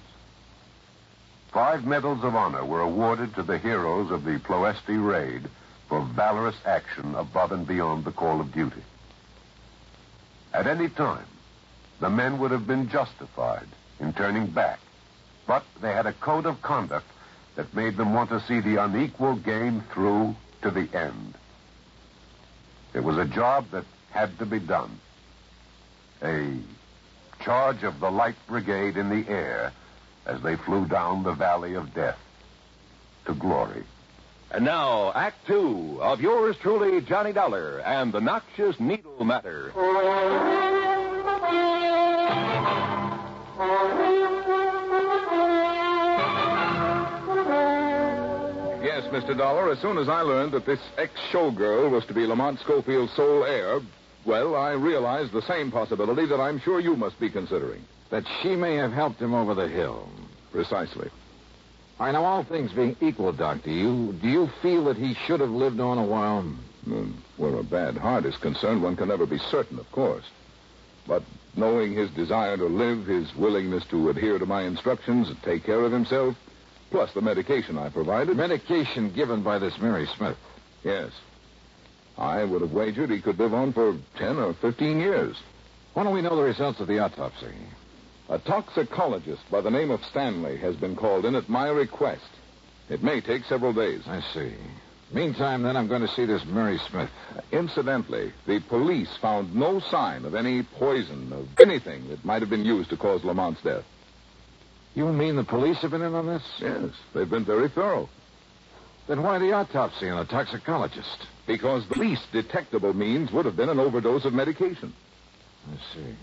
Five 1.52 1.84
medals 1.84 2.24
of 2.24 2.34
honor 2.34 2.64
were 2.64 2.80
awarded 2.80 3.34
to 3.34 3.42
the 3.42 3.58
heroes 3.58 4.10
of 4.10 4.24
the 4.24 4.38
Ploesti 4.38 4.96
raid 4.96 5.48
for 5.88 6.02
valorous 6.02 6.56
action 6.64 7.14
above 7.14 7.52
and 7.52 7.66
beyond 7.66 8.04
the 8.04 8.12
call 8.12 8.40
of 8.40 8.52
duty. 8.52 8.82
At 10.56 10.66
any 10.66 10.88
time, 10.88 11.26
the 12.00 12.08
men 12.08 12.38
would 12.38 12.50
have 12.50 12.66
been 12.66 12.88
justified 12.88 13.68
in 14.00 14.14
turning 14.14 14.46
back. 14.46 14.78
But 15.46 15.64
they 15.82 15.92
had 15.92 16.06
a 16.06 16.14
code 16.14 16.46
of 16.46 16.62
conduct 16.62 17.04
that 17.56 17.74
made 17.74 17.98
them 17.98 18.14
want 18.14 18.30
to 18.30 18.40
see 18.40 18.60
the 18.60 18.82
unequal 18.82 19.36
game 19.36 19.84
through 19.92 20.34
to 20.62 20.70
the 20.70 20.88
end. 20.96 21.34
It 22.94 23.04
was 23.04 23.18
a 23.18 23.26
job 23.26 23.66
that 23.72 23.84
had 24.12 24.38
to 24.38 24.46
be 24.46 24.58
done. 24.58 24.98
A 26.22 26.56
charge 27.40 27.82
of 27.82 28.00
the 28.00 28.10
Light 28.10 28.36
Brigade 28.46 28.96
in 28.96 29.10
the 29.10 29.30
air 29.30 29.72
as 30.24 30.40
they 30.40 30.56
flew 30.56 30.86
down 30.86 31.22
the 31.22 31.34
valley 31.34 31.74
of 31.74 31.92
death 31.92 32.18
to 33.26 33.34
glory. 33.34 33.84
And 34.52 34.64
now, 34.64 35.12
Act 35.12 35.36
Two 35.46 35.98
of 36.00 36.20
yours 36.20 36.56
truly, 36.62 37.00
Johnny 37.00 37.32
Dollar, 37.32 37.80
and 37.80 38.12
the 38.12 38.20
Noxious 38.20 38.78
Needle 38.78 39.24
Matter. 39.24 39.72
Yes, 48.82 49.04
Mr. 49.12 49.36
Dollar, 49.36 49.72
as 49.72 49.80
soon 49.80 49.98
as 49.98 50.08
I 50.08 50.20
learned 50.20 50.52
that 50.52 50.64
this 50.64 50.80
ex-showgirl 50.96 51.90
was 51.90 52.06
to 52.06 52.14
be 52.14 52.24
Lamont 52.26 52.60
Schofield's 52.60 53.14
sole 53.14 53.44
heir, 53.44 53.80
well, 54.24 54.54
I 54.54 54.72
realized 54.72 55.32
the 55.32 55.42
same 55.42 55.70
possibility 55.70 56.26
that 56.26 56.40
I'm 56.40 56.60
sure 56.60 56.80
you 56.80 56.96
must 56.96 57.18
be 57.18 57.30
considering. 57.30 57.84
That 58.10 58.24
she 58.42 58.54
may 58.56 58.76
have 58.76 58.92
helped 58.92 59.20
him 59.20 59.34
over 59.34 59.54
the 59.54 59.68
hill. 59.68 60.08
Precisely. 60.52 61.10
I 61.98 62.12
know 62.12 62.24
all 62.24 62.44
things 62.44 62.72
being 62.72 62.96
equal, 63.00 63.32
Doctor, 63.32 63.70
do 63.70 63.72
you 63.72 64.12
do 64.20 64.28
you 64.28 64.48
feel 64.60 64.84
that 64.84 64.96
he 64.96 65.14
should 65.26 65.40
have 65.40 65.50
lived 65.50 65.80
on 65.80 65.98
a 65.98 66.04
while? 66.04 66.42
Mm, 66.86 67.14
Where 67.36 67.56
a 67.56 67.62
bad 67.64 67.96
heart 67.96 68.26
is 68.26 68.36
concerned, 68.36 68.82
one 68.82 68.96
can 68.96 69.08
never 69.08 69.26
be 69.26 69.38
certain, 69.38 69.78
of 69.78 69.90
course. 69.92 70.24
But 71.06 71.22
knowing 71.56 71.94
his 71.94 72.10
desire 72.10 72.56
to 72.56 72.66
live, 72.66 73.06
his 73.06 73.34
willingness 73.34 73.84
to 73.86 74.10
adhere 74.10 74.38
to 74.38 74.46
my 74.46 74.62
instructions 74.62 75.28
and 75.28 75.42
take 75.42 75.64
care 75.64 75.80
of 75.80 75.92
himself, 75.92 76.36
plus 76.90 77.12
the 77.14 77.22
medication 77.22 77.78
I 77.78 77.88
provided. 77.88 78.36
Medication 78.36 79.12
given 79.12 79.42
by 79.42 79.58
this 79.58 79.78
Mary 79.80 80.06
Smith. 80.16 80.36
Yes. 80.84 81.10
I 82.18 82.44
would 82.44 82.60
have 82.62 82.72
wagered 82.72 83.10
he 83.10 83.20
could 83.20 83.38
live 83.38 83.54
on 83.54 83.72
for 83.72 83.96
10 84.16 84.36
or 84.38 84.54
15 84.54 85.00
years. 85.00 85.36
Why 85.94 86.04
don't 86.04 86.14
we 86.14 86.22
know 86.22 86.36
the 86.36 86.42
results 86.42 86.80
of 86.80 86.88
the 86.88 86.98
autopsy? 86.98 87.54
A 88.28 88.38
toxicologist 88.40 89.42
by 89.50 89.60
the 89.60 89.70
name 89.70 89.90
of 89.90 90.04
Stanley 90.04 90.56
has 90.56 90.74
been 90.76 90.96
called 90.96 91.24
in 91.24 91.36
at 91.36 91.48
my 91.48 91.68
request. 91.68 92.26
It 92.88 93.02
may 93.02 93.20
take 93.20 93.44
several 93.44 93.72
days. 93.72 94.02
I 94.06 94.20
see. 94.34 94.52
Meantime, 95.12 95.62
then, 95.62 95.76
I'm 95.76 95.86
going 95.86 96.02
to 96.02 96.08
see 96.08 96.24
this 96.24 96.44
Mary 96.44 96.78
Smith. 96.90 97.10
Incidentally, 97.52 98.32
the 98.46 98.58
police 98.68 99.16
found 99.22 99.54
no 99.54 99.78
sign 99.78 100.24
of 100.24 100.34
any 100.34 100.64
poison, 100.64 101.32
of 101.32 101.48
anything 101.60 102.08
that 102.08 102.24
might 102.24 102.42
have 102.42 102.50
been 102.50 102.64
used 102.64 102.90
to 102.90 102.96
cause 102.96 103.22
Lamont's 103.22 103.62
death. 103.62 103.84
You 104.96 105.12
mean 105.12 105.36
the 105.36 105.44
police 105.44 105.78
have 105.82 105.92
been 105.92 106.02
in 106.02 106.14
on 106.14 106.26
this? 106.26 106.42
Yes, 106.58 106.90
they've 107.14 107.30
been 107.30 107.44
very 107.44 107.68
thorough. 107.68 108.08
Then 109.06 109.22
why 109.22 109.38
the 109.38 109.52
autopsy 109.52 110.08
and 110.08 110.18
the 110.18 110.24
toxicologist? 110.24 111.26
Because 111.46 111.86
the 111.88 112.00
least 112.00 112.32
detectable 112.32 112.92
means 112.92 113.30
would 113.30 113.44
have 113.44 113.56
been 113.56 113.68
an 113.68 113.78
overdose 113.78 114.24
of 114.24 114.32
medication. 114.32 114.92
I 115.70 115.94
see. 115.94 116.16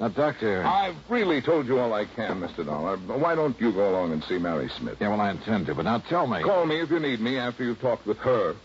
Now, 0.00 0.08
Doctor. 0.08 0.64
I've 0.64 0.96
really 1.08 1.40
told 1.40 1.66
you 1.66 1.78
all 1.78 1.92
I 1.92 2.04
can, 2.04 2.40
Mr. 2.40 2.66
Dollar. 2.66 2.96
Why 2.96 3.34
don't 3.36 3.58
you 3.60 3.72
go 3.72 3.90
along 3.90 4.12
and 4.12 4.24
see 4.24 4.38
Mary 4.38 4.68
Smith? 4.78 4.98
Yeah, 5.00 5.08
well, 5.10 5.20
I 5.20 5.30
intend 5.30 5.66
to, 5.66 5.74
but 5.74 5.84
now 5.84 5.98
tell 5.98 6.26
me. 6.26 6.42
Call 6.42 6.66
me 6.66 6.80
if 6.80 6.90
you 6.90 6.98
need 6.98 7.20
me 7.20 7.38
after 7.38 7.62
you've 7.62 7.80
talked 7.80 8.06
with 8.06 8.18
her. 8.18 8.56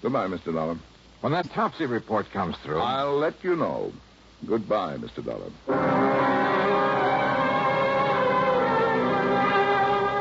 Goodbye, 0.00 0.26
Mr. 0.26 0.54
Dollar. 0.54 0.76
When 1.20 1.32
that 1.32 1.50
autopsy 1.50 1.86
report 1.86 2.30
comes 2.32 2.56
through. 2.58 2.80
I'll 2.80 3.18
let 3.18 3.42
you 3.44 3.56
know. 3.56 3.92
Goodbye, 4.46 4.96
Mr. 4.96 5.24
Dollar. 5.24 5.50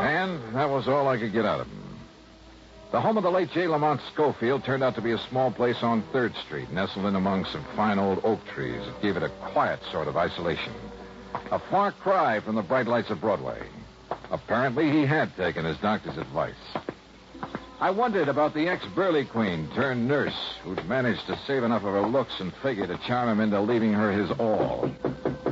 And 0.05 0.55
that 0.55 0.69
was 0.69 0.87
all 0.87 1.07
I 1.07 1.17
could 1.17 1.33
get 1.33 1.45
out 1.45 1.61
of 1.61 1.67
him. 1.67 1.82
The 2.93 3.01
home 3.01 3.17
of 3.17 3.23
the 3.23 3.31
late 3.31 3.49
J. 3.49 3.67
Lamont 3.67 3.99
Schofield 4.13 4.63
turned 4.63 4.83
out 4.83 4.93
to 4.93 5.01
be 5.01 5.13
a 5.13 5.17
small 5.17 5.49
place 5.49 5.81
on 5.81 6.03
3rd 6.13 6.35
Street, 6.45 6.71
nestled 6.71 7.07
in 7.07 7.15
among 7.15 7.43
some 7.45 7.65
fine 7.75 7.97
old 7.97 8.23
oak 8.23 8.45
trees 8.45 8.85
that 8.85 9.01
gave 9.01 9.17
it 9.17 9.23
a 9.23 9.29
quiet 9.29 9.79
sort 9.91 10.07
of 10.07 10.15
isolation. 10.15 10.73
A 11.51 11.57
far 11.57 11.91
cry 11.91 12.39
from 12.39 12.53
the 12.53 12.61
bright 12.61 12.85
lights 12.85 13.09
of 13.09 13.19
Broadway. 13.19 13.57
Apparently, 14.29 14.91
he 14.91 15.07
had 15.07 15.35
taken 15.35 15.65
his 15.65 15.75
doctor's 15.79 16.19
advice. 16.19 16.53
I 17.79 17.89
wondered 17.89 18.27
about 18.27 18.53
the 18.53 18.67
ex 18.67 18.85
Burley 18.93 19.25
Queen 19.25 19.67
turned 19.73 20.07
nurse 20.07 20.53
who'd 20.63 20.87
managed 20.87 21.25
to 21.25 21.39
save 21.47 21.63
enough 21.63 21.83
of 21.83 21.93
her 21.93 22.07
looks 22.07 22.39
and 22.41 22.53
figure 22.61 22.85
to 22.85 22.99
charm 23.07 23.27
him 23.27 23.39
into 23.39 23.59
leaving 23.59 23.93
her 23.93 24.11
his 24.11 24.29
all. 24.37 24.91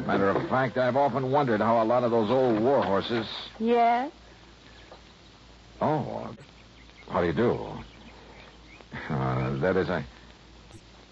Matter 0.05 0.29
of 0.29 0.48
fact, 0.48 0.77
I've 0.77 0.95
often 0.95 1.31
wondered 1.31 1.60
how 1.60 1.81
a 1.81 1.86
lot 1.86 2.03
of 2.03 2.12
those 2.12 2.29
old 2.29 2.60
war 2.60 2.83
horses. 2.83 3.25
Yes? 3.57 4.12
Oh, 5.81 6.29
how 7.12 7.20
do 7.20 7.27
you 7.27 7.34
do? 7.34 7.68
Uh, 9.10 9.58
that 9.58 9.75
is, 9.75 9.89
I. 9.89 10.06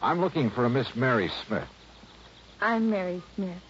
I'm 0.02 0.22
looking 0.22 0.50
for 0.50 0.64
a 0.64 0.70
Miss 0.70 0.96
Mary 0.96 1.30
Smith. 1.46 1.68
I'm 2.62 2.90
Mary 2.90 3.22
Smith. 3.36 3.62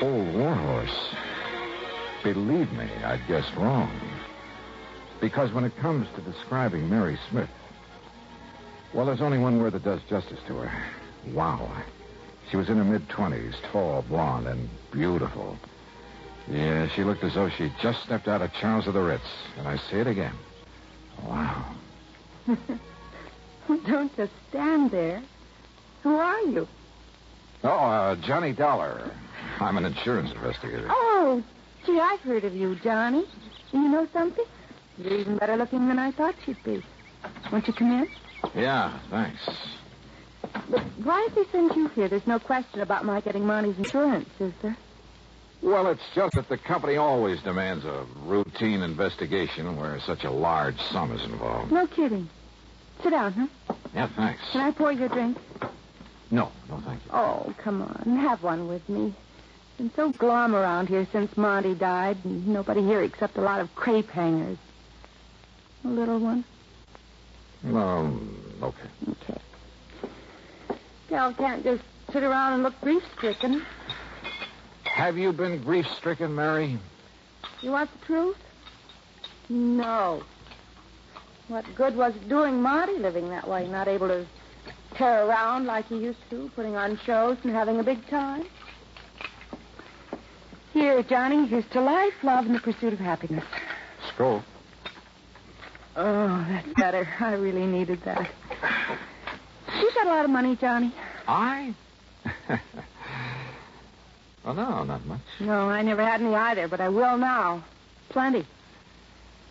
Old 0.00 0.34
Warhorse. 0.34 1.14
Believe 2.24 2.72
me, 2.72 2.88
I'd 3.04 3.26
guessed 3.28 3.54
wrong. 3.56 4.00
Because 5.20 5.52
when 5.52 5.64
it 5.64 5.76
comes 5.76 6.08
to 6.16 6.22
describing 6.22 6.88
Mary 6.88 7.18
Smith, 7.30 7.50
well, 8.94 9.06
there's 9.06 9.20
only 9.20 9.38
one 9.38 9.60
word 9.60 9.74
that 9.74 9.84
does 9.84 10.00
justice 10.08 10.40
to 10.46 10.56
her. 10.56 10.84
Wow. 11.32 11.70
She 12.50 12.56
was 12.56 12.68
in 12.68 12.78
her 12.78 12.84
mid 12.84 13.08
20s, 13.08 13.54
tall, 13.70 14.02
blonde, 14.08 14.46
and 14.46 14.68
beautiful. 14.90 15.58
Yeah, 16.50 16.88
she 16.94 17.04
looked 17.04 17.24
as 17.24 17.34
though 17.34 17.48
she'd 17.48 17.72
just 17.80 18.02
stepped 18.02 18.28
out 18.28 18.42
of 18.42 18.52
Charles 18.54 18.86
of 18.86 18.94
the 18.94 19.00
Ritz. 19.02 19.22
And 19.58 19.68
I 19.68 19.76
say 19.90 20.00
it 20.00 20.06
again. 20.06 20.34
Wow. 21.24 21.74
Don't 23.68 24.14
just 24.16 24.32
stand 24.48 24.90
there. 24.90 25.22
Who 26.02 26.16
are 26.16 26.40
you? 26.40 26.66
Oh, 27.62 27.68
uh, 27.68 28.16
Johnny 28.16 28.52
Dollar. 28.52 29.10
I'm 29.60 29.76
an 29.76 29.84
insurance 29.84 30.32
investigator. 30.32 30.88
Oh, 30.90 31.42
gee, 31.86 32.00
I've 32.00 32.20
heard 32.20 32.44
of 32.44 32.54
you, 32.54 32.76
Johnny. 32.82 33.24
You 33.72 33.88
know 33.88 34.08
something? 34.12 34.44
You're 34.98 35.14
even 35.14 35.38
better 35.38 35.56
looking 35.56 35.86
than 35.88 35.98
I 35.98 36.10
thought 36.10 36.34
you'd 36.46 36.62
be. 36.64 36.82
Won't 37.50 37.66
you 37.66 37.72
come 37.72 37.90
in? 37.90 38.08
Yeah, 38.54 38.98
thanks. 39.10 39.48
But 40.68 40.82
why 41.02 41.28
did 41.28 41.46
they 41.46 41.50
send 41.52 41.76
you 41.76 41.88
here? 41.88 42.08
There's 42.08 42.26
no 42.26 42.38
question 42.38 42.80
about 42.80 43.04
my 43.04 43.20
getting 43.20 43.46
Monty's 43.46 43.78
insurance, 43.78 44.28
is 44.40 44.52
there? 44.60 44.76
Well, 45.62 45.86
it's 45.88 46.02
just 46.14 46.34
that 46.34 46.48
the 46.48 46.58
company 46.58 46.96
always 46.96 47.40
demands 47.42 47.84
a 47.84 48.04
routine 48.24 48.82
investigation 48.82 49.76
where 49.76 50.00
such 50.00 50.24
a 50.24 50.30
large 50.30 50.78
sum 50.90 51.12
is 51.12 51.22
involved. 51.24 51.70
No 51.70 51.86
kidding. 51.86 52.28
Sit 53.02 53.10
down, 53.10 53.32
huh? 53.32 53.74
Yeah, 53.94 54.08
thanks. 54.16 54.42
Can 54.50 54.60
I 54.60 54.72
pour 54.72 54.90
you 54.90 55.04
a 55.04 55.08
drink? 55.08 55.38
No, 56.32 56.50
no, 56.68 56.80
thank 56.84 57.04
you. 57.04 57.10
Oh, 57.12 57.54
come 57.58 57.82
on. 57.82 58.16
Have 58.16 58.42
one 58.42 58.66
with 58.66 58.88
me. 58.88 59.14
Been 59.78 59.92
so 59.94 60.10
glum 60.10 60.54
around 60.54 60.88
here 60.88 61.06
since 61.12 61.36
Monty 61.36 61.74
died, 61.74 62.18
and 62.24 62.48
nobody 62.48 62.82
here 62.82 63.02
except 63.02 63.36
a 63.36 63.40
lot 63.40 63.60
of 63.60 63.72
crepe 63.76 64.10
hangers. 64.10 64.58
A 65.84 65.88
little 65.88 66.18
one? 66.18 66.44
No, 67.62 68.18
okay. 68.62 68.88
Okay. 69.08 69.40
Gal 71.08 71.32
can't 71.34 71.62
just 71.62 71.82
sit 72.12 72.24
around 72.24 72.54
and 72.54 72.62
look 72.64 72.80
grief 72.80 73.02
stricken. 73.16 73.64
Have 74.92 75.16
you 75.16 75.32
been 75.32 75.62
grief 75.62 75.86
stricken, 75.96 76.34
Mary? 76.34 76.78
You 77.62 77.70
want 77.70 77.90
the 77.98 78.06
truth? 78.06 78.36
No. 79.48 80.22
What 81.48 81.64
good 81.74 81.96
was 81.96 82.14
it 82.14 82.28
doing 82.28 82.60
Marty 82.60 82.98
living 82.98 83.30
that 83.30 83.48
way, 83.48 83.66
not 83.68 83.88
able 83.88 84.08
to 84.08 84.26
tear 84.94 85.26
around 85.26 85.64
like 85.64 85.86
he 85.86 85.96
used 85.96 86.18
to, 86.28 86.50
putting 86.54 86.76
on 86.76 87.00
shows 87.06 87.38
and 87.42 87.54
having 87.54 87.80
a 87.80 87.82
big 87.82 88.06
time? 88.08 88.44
Here, 90.74 91.02
Johnny, 91.02 91.46
here's 91.46 91.64
to 91.72 91.80
life, 91.80 92.12
love, 92.22 92.44
and 92.44 92.54
the 92.54 92.60
pursuit 92.60 92.92
of 92.92 92.98
happiness. 92.98 93.44
Skull. 94.12 94.44
Oh, 95.96 96.46
that's 96.50 96.68
better. 96.74 97.08
I 97.18 97.32
really 97.32 97.64
needed 97.64 98.02
that. 98.04 98.30
You 99.74 99.90
got 99.94 100.06
a 100.06 100.10
lot 100.10 100.26
of 100.26 100.30
money, 100.30 100.54
Johnny. 100.54 100.92
I? 101.26 101.74
well, 104.44 104.54
no, 104.54 104.84
not 104.84 105.04
much. 105.06 105.20
No, 105.40 105.68
I 105.68 105.82
never 105.82 106.04
had 106.04 106.20
any 106.20 106.34
either, 106.34 106.68
but 106.68 106.80
I 106.80 106.88
will 106.88 107.16
now. 107.16 107.64
Plenty. 108.08 108.46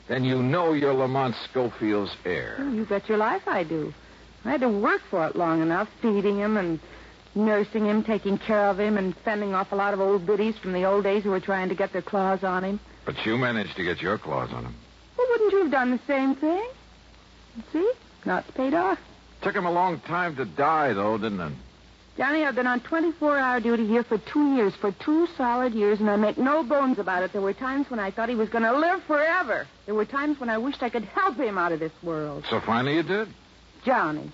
Then 0.07 0.23
you 0.23 0.41
know 0.41 0.73
you're 0.73 0.93
Lamont 0.93 1.35
Schofield's 1.49 2.15
heir. 2.25 2.57
Oh, 2.59 2.71
you 2.71 2.85
bet 2.85 3.07
your 3.07 3.17
life 3.17 3.43
I 3.47 3.63
do. 3.63 3.93
I 4.43 4.51
had 4.51 4.61
to 4.61 4.69
work 4.69 5.01
for 5.09 5.25
it 5.27 5.35
long 5.35 5.61
enough, 5.61 5.87
feeding 6.01 6.37
him 6.37 6.57
and 6.57 6.79
nursing 7.35 7.85
him, 7.85 8.03
taking 8.03 8.37
care 8.37 8.67
of 8.67 8.79
him, 8.79 8.97
and 8.97 9.15
fending 9.23 9.53
off 9.53 9.71
a 9.71 9.75
lot 9.75 9.93
of 9.93 10.01
old 10.01 10.25
biddies 10.25 10.57
from 10.57 10.73
the 10.73 10.83
old 10.83 11.03
days 11.03 11.23
who 11.23 11.29
were 11.29 11.39
trying 11.39 11.69
to 11.69 11.75
get 11.75 11.93
their 11.93 12.01
claws 12.01 12.43
on 12.43 12.63
him. 12.63 12.79
But 13.05 13.25
you 13.25 13.37
managed 13.37 13.75
to 13.77 13.83
get 13.83 14.01
your 14.01 14.17
claws 14.17 14.51
on 14.51 14.65
him. 14.65 14.75
Well, 15.17 15.27
wouldn't 15.29 15.51
you 15.53 15.63
have 15.63 15.71
done 15.71 15.91
the 15.91 15.99
same 16.07 16.35
thing? 16.35 16.67
See? 17.71 17.91
Not 18.25 18.45
paid 18.55 18.73
off. 18.73 18.99
Took 19.41 19.55
him 19.55 19.65
a 19.65 19.71
long 19.71 19.99
time 20.01 20.35
to 20.35 20.45
die, 20.45 20.93
though, 20.93 21.17
didn't 21.17 21.39
it? 21.39 21.53
Johnny, 22.21 22.43
I've 22.43 22.53
been 22.53 22.67
on 22.67 22.81
24-hour 22.81 23.61
duty 23.61 23.87
here 23.87 24.03
for 24.03 24.19
two 24.19 24.53
years, 24.53 24.75
for 24.75 24.91
two 24.91 25.25
solid 25.35 25.73
years, 25.73 25.99
and 25.99 26.07
I 26.07 26.17
make 26.17 26.37
no 26.37 26.61
bones 26.61 26.99
about 26.99 27.23
it. 27.23 27.33
There 27.33 27.41
were 27.41 27.51
times 27.51 27.89
when 27.89 27.99
I 27.99 28.11
thought 28.11 28.29
he 28.29 28.35
was 28.35 28.47
going 28.47 28.63
to 28.63 28.77
live 28.77 29.01
forever. 29.07 29.67
There 29.87 29.95
were 29.95 30.05
times 30.05 30.39
when 30.39 30.47
I 30.47 30.59
wished 30.59 30.83
I 30.83 30.91
could 30.91 31.05
help 31.05 31.37
him 31.37 31.57
out 31.57 31.71
of 31.71 31.79
this 31.79 31.91
world. 32.03 32.45
So 32.47 32.61
finally 32.63 32.97
you 32.97 33.01
did? 33.01 33.27
Johnny. 33.83 34.31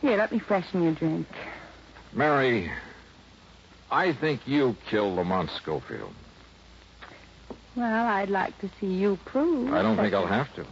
Here, 0.00 0.16
let 0.16 0.30
me 0.30 0.38
freshen 0.38 0.84
your 0.84 0.94
drink. 0.94 1.26
Mary, 2.12 2.70
I 3.90 4.12
think 4.12 4.42
you 4.46 4.76
killed 4.88 5.16
Lamont 5.16 5.50
Schofield. 5.60 6.12
Well, 7.74 8.06
I'd 8.06 8.30
like 8.30 8.56
to 8.60 8.70
see 8.80 8.86
you 8.86 9.18
prove. 9.24 9.72
I 9.72 9.82
don't 9.82 9.96
think 9.96 10.14
I'll 10.14 10.28
have 10.28 10.54
to. 10.54 10.64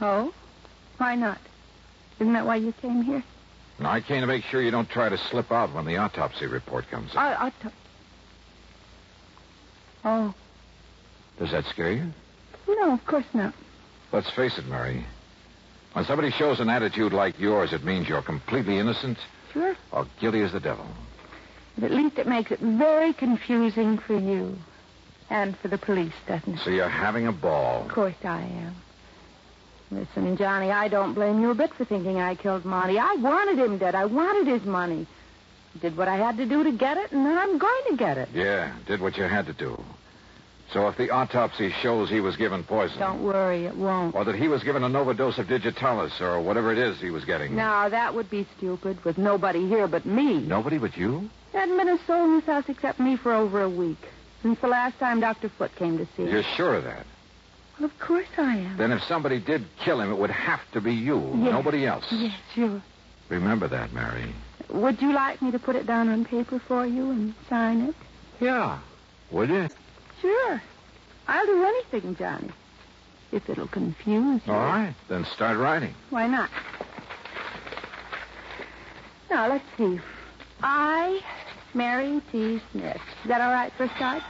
Oh? 0.00 0.32
Why 0.96 1.14
not? 1.14 1.40
Isn't 2.18 2.32
that 2.32 2.46
why 2.46 2.56
you 2.56 2.72
came 2.80 3.02
here? 3.02 3.22
No, 3.78 3.88
I 3.90 4.00
came 4.00 4.20
to 4.22 4.26
make 4.26 4.44
sure 4.44 4.62
you 4.62 4.70
don't 4.70 4.88
try 4.88 5.08
to 5.08 5.18
slip 5.30 5.52
out 5.52 5.74
when 5.74 5.84
the 5.84 5.96
autopsy 5.98 6.46
report 6.46 6.88
comes 6.90 7.12
in. 7.12 7.18
I, 7.18 7.52
Oh, 10.04 10.34
Does 11.38 11.50
that 11.50 11.64
scare 11.66 11.92
you? 11.92 12.12
no, 12.68 12.92
of 12.92 13.04
course 13.06 13.26
not. 13.34 13.52
Let's 14.12 14.30
face 14.30 14.56
it, 14.56 14.66
Mary. 14.66 15.04
When 15.94 16.04
somebody 16.04 16.30
shows 16.30 16.60
an 16.60 16.68
attitude 16.70 17.12
like 17.12 17.38
yours, 17.40 17.72
it 17.72 17.84
means 17.84 18.08
you're 18.08 18.22
completely 18.22 18.78
innocent 18.78 19.18
Sure. 19.52 19.74
or 19.92 20.06
guilty 20.20 20.42
as 20.42 20.52
the 20.52 20.60
devil. 20.60 20.86
But 21.76 21.84
at 21.90 21.90
least 21.90 22.18
it 22.18 22.26
makes 22.26 22.50
it 22.52 22.60
very 22.60 23.12
confusing 23.12 23.98
for 23.98 24.16
you. 24.16 24.56
And 25.28 25.56
for 25.58 25.66
the 25.68 25.78
police, 25.78 26.12
doesn't 26.28 26.54
it? 26.54 26.60
So 26.60 26.70
you're 26.70 26.88
having 26.88 27.26
a 27.26 27.32
ball. 27.32 27.82
Of 27.86 27.88
course 27.92 28.14
I 28.24 28.42
am. 28.42 28.76
Listen, 29.90 30.36
Johnny, 30.36 30.70
I 30.70 30.88
don't 30.88 31.14
blame 31.14 31.40
you 31.40 31.50
a 31.50 31.54
bit 31.54 31.72
for 31.74 31.84
thinking 31.84 32.18
I 32.18 32.34
killed 32.34 32.64
Monty. 32.64 32.98
I 32.98 33.14
wanted 33.14 33.58
him 33.58 33.78
dead. 33.78 33.94
I 33.94 34.04
wanted 34.06 34.46
his 34.52 34.66
money. 34.66 35.06
I 35.74 35.78
did 35.78 35.96
what 35.96 36.08
I 36.08 36.16
had 36.16 36.36
to 36.38 36.46
do 36.46 36.64
to 36.64 36.72
get 36.72 36.96
it, 36.96 37.12
and 37.12 37.24
then 37.24 37.38
I'm 37.38 37.58
going 37.58 37.82
to 37.90 37.96
get 37.96 38.18
it. 38.18 38.28
Yeah, 38.34 38.74
did 38.86 39.00
what 39.00 39.16
you 39.16 39.24
had 39.24 39.46
to 39.46 39.52
do. 39.52 39.80
So 40.72 40.88
if 40.88 40.96
the 40.96 41.10
autopsy 41.10 41.70
shows 41.80 42.10
he 42.10 42.20
was 42.20 42.36
given 42.36 42.64
poison, 42.64 42.98
Don't 42.98 43.22
worry, 43.22 43.66
it 43.66 43.76
won't. 43.76 44.16
or 44.16 44.24
that 44.24 44.34
he 44.34 44.48
was 44.48 44.64
given 44.64 44.82
an 44.82 44.96
overdose 44.96 45.38
of 45.38 45.46
digitalis, 45.46 46.20
or 46.20 46.40
whatever 46.42 46.72
it 46.72 46.78
is 46.78 46.98
he 47.00 47.10
was 47.10 47.24
getting. 47.24 47.54
Now, 47.54 47.88
that 47.88 48.14
would 48.14 48.28
be 48.28 48.48
stupid 48.56 49.04
with 49.04 49.16
nobody 49.16 49.68
here 49.68 49.86
but 49.86 50.04
me. 50.04 50.40
Nobody 50.40 50.78
but 50.78 50.96
you? 50.96 51.30
There 51.52 51.60
hadn't 51.60 51.76
been 51.76 51.88
a 51.88 52.04
soul 52.06 52.24
in 52.24 52.36
this 52.40 52.46
house 52.46 52.64
except 52.68 52.98
me 52.98 53.16
for 53.16 53.32
over 53.32 53.62
a 53.62 53.70
week. 53.70 53.98
Since 54.42 54.58
the 54.60 54.66
last 54.66 54.98
time 54.98 55.20
Dr. 55.20 55.48
Foote 55.50 55.74
came 55.76 55.98
to 55.98 56.06
see 56.16 56.24
You're 56.24 56.40
us. 56.40 56.46
sure 56.56 56.74
of 56.74 56.84
that? 56.84 57.06
Well, 57.78 57.86
of 57.90 57.98
course 57.98 58.26
I 58.38 58.56
am. 58.56 58.76
Then 58.78 58.92
if 58.92 59.02
somebody 59.04 59.38
did 59.38 59.64
kill 59.84 60.00
him, 60.00 60.10
it 60.10 60.16
would 60.16 60.30
have 60.30 60.60
to 60.72 60.80
be 60.80 60.94
you, 60.94 61.18
Yes. 61.36 61.52
nobody 61.52 61.86
else. 61.86 62.04
Yes, 62.10 62.38
sure. 62.54 62.82
Remember 63.28 63.68
that, 63.68 63.92
Mary. 63.92 64.32
Would 64.70 65.00
you 65.02 65.12
like 65.12 65.42
me 65.42 65.50
to 65.50 65.58
put 65.58 65.76
it 65.76 65.86
down 65.86 66.08
on 66.08 66.24
paper 66.24 66.58
for 66.58 66.86
you 66.86 67.10
and 67.10 67.34
sign 67.48 67.82
it? 67.82 67.94
Yeah. 68.40 68.78
Would 69.30 69.50
you? 69.50 69.68
Sure. 70.22 70.62
I'll 71.28 71.46
do 71.46 71.64
anything, 71.64 72.16
Johnny. 72.16 72.50
If 73.32 73.48
it'll 73.50 73.66
confuse 73.68 74.40
you. 74.46 74.52
All 74.52 74.60
right. 74.60 74.94
Then 75.08 75.24
start 75.34 75.58
writing. 75.58 75.94
Why 76.10 76.26
not? 76.28 76.48
Now, 79.28 79.48
let's 79.48 79.64
see. 79.76 80.00
I, 80.62 81.20
Mary 81.74 82.22
T. 82.32 82.60
Smith. 82.72 83.00
Is 83.22 83.28
that 83.28 83.40
all 83.40 83.50
right 83.52 83.72
for 83.76 83.84
a 83.84 83.88
start? 83.96 84.22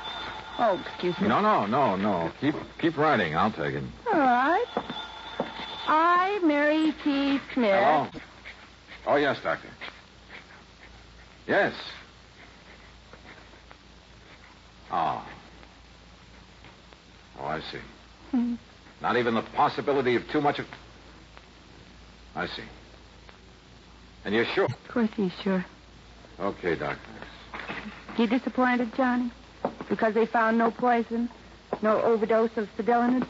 Oh, 0.59 0.83
excuse 0.87 1.19
me. 1.21 1.29
No, 1.29 1.41
no, 1.41 1.67
no, 1.67 1.97
no. 1.97 2.33
Keep 2.41 2.55
keep 2.81 2.97
writing. 2.97 3.37
I'll 3.37 3.51
take 3.53 3.75
it. 3.75 3.85
All 4.13 4.19
right. 4.19 4.65
I, 5.89 6.41
Mary 6.43 6.95
T. 7.05 7.39
Smith. 7.53 7.71
Hello? 7.71 8.09
Oh, 9.07 9.17
yes, 9.17 9.39
Doctor. 9.43 9.69
Yes. 11.47 11.75
Oh. 14.91 15.25
Oh, 17.39 17.45
I 17.45 17.61
see. 17.61 17.79
Hmm. 18.31 18.55
Not 19.03 19.17
even 19.17 19.35
the 19.35 19.43
possibility 19.55 20.17
of 20.17 20.23
too 20.33 20.41
much 20.41 20.59
of. 20.59 20.67
I 22.35 22.47
see. 22.47 22.65
And 24.25 24.35
you're 24.35 24.47
sure? 24.55 24.65
Of 24.65 24.93
course 24.93 25.11
he's 25.17 25.33
sure. 25.45 25.65
Okay, 26.41 26.77
Doctor. 26.77 26.99
You 28.19 28.27
disappointed, 28.27 28.93
Johnny? 28.97 29.31
Because 29.89 30.15
they 30.15 30.27
found 30.27 30.59
no 30.59 30.71
poison, 30.71 31.29
no 31.83 32.01
overdose 32.03 32.57
of 32.57 32.69
Cedilanid? 32.77 33.27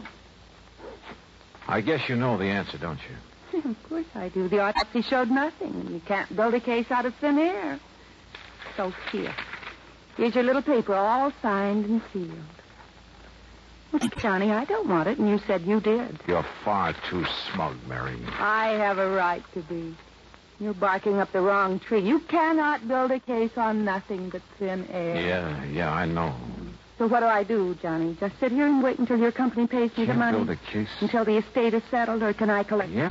I 1.69 1.81
guess 1.81 2.09
you 2.09 2.17
know 2.17 2.37
the 2.39 2.45
answer, 2.45 2.79
don't 2.79 2.99
you? 2.99 3.61
of 3.71 3.77
course 3.89 4.07
I 4.15 4.29
do. 4.29 4.49
The 4.49 4.61
autopsy 4.61 5.03
showed 5.03 5.31
nothing. 5.31 5.89
You 5.91 6.01
can't 6.07 6.35
build 6.35 6.55
a 6.55 6.61
case 6.61 6.91
out 6.91 7.07
of 7.07 7.15
thin 7.17 7.39
air. 7.39 7.79
So 8.77 8.93
here. 9.11 9.35
Here's 10.17 10.35
your 10.35 10.45
little 10.45 10.63
paper, 10.63 10.95
all 10.95 11.33
signed 11.43 11.85
and 11.87 12.03
sealed. 12.13 12.31
Well, 13.93 14.09
Johnny, 14.19 14.51
I 14.51 14.65
don't 14.65 14.89
want 14.89 15.09
it, 15.09 15.19
and 15.19 15.29
you 15.29 15.39
said 15.47 15.63
you 15.63 15.81
did. 15.81 16.19
You're 16.27 16.45
far 16.65 16.95
too 17.09 17.25
smug, 17.53 17.77
Mary. 17.87 18.19
I 18.39 18.69
have 18.71 18.99
a 18.99 19.11
right 19.11 19.43
to 19.55 19.63
be. 19.63 19.95
You're 20.59 20.75
barking 20.75 21.19
up 21.19 21.33
the 21.33 21.41
wrong 21.41 21.79
tree. 21.81 22.01
You 22.01 22.21
cannot 22.21 22.89
build 22.89 23.11
a 23.11 23.21
case 23.21 23.51
on 23.57 23.85
nothing 23.85 24.31
but 24.31 24.41
thin 24.59 24.87
air. 24.91 25.17
Yeah, 25.21 25.65
yeah, 25.65 25.93
I 25.93 26.07
know. 26.07 26.35
So 26.99 27.07
what 27.07 27.21
do 27.21 27.27
I 27.27 27.45
do, 27.45 27.75
Johnny? 27.83 28.17
Just 28.19 28.39
sit 28.41 28.53
here 28.53 28.67
and 28.67 28.83
wait 28.83 28.99
until 28.99 29.19
your 29.19 29.33
company 29.33 29.67
pays 29.67 29.91
me 29.99 30.05
the 30.05 30.07
Can't 30.07 30.19
money? 30.19 30.39
build 30.39 30.51
a 30.51 30.57
case. 30.57 30.89
Until 31.01 31.27
the 31.27 31.37
estate 31.37 31.75
is 31.75 31.83
settled, 31.91 32.23
or 32.23 32.33
can 32.33 32.49
I 32.49 32.63
collect? 32.63 32.91
Yeah. 32.91 33.11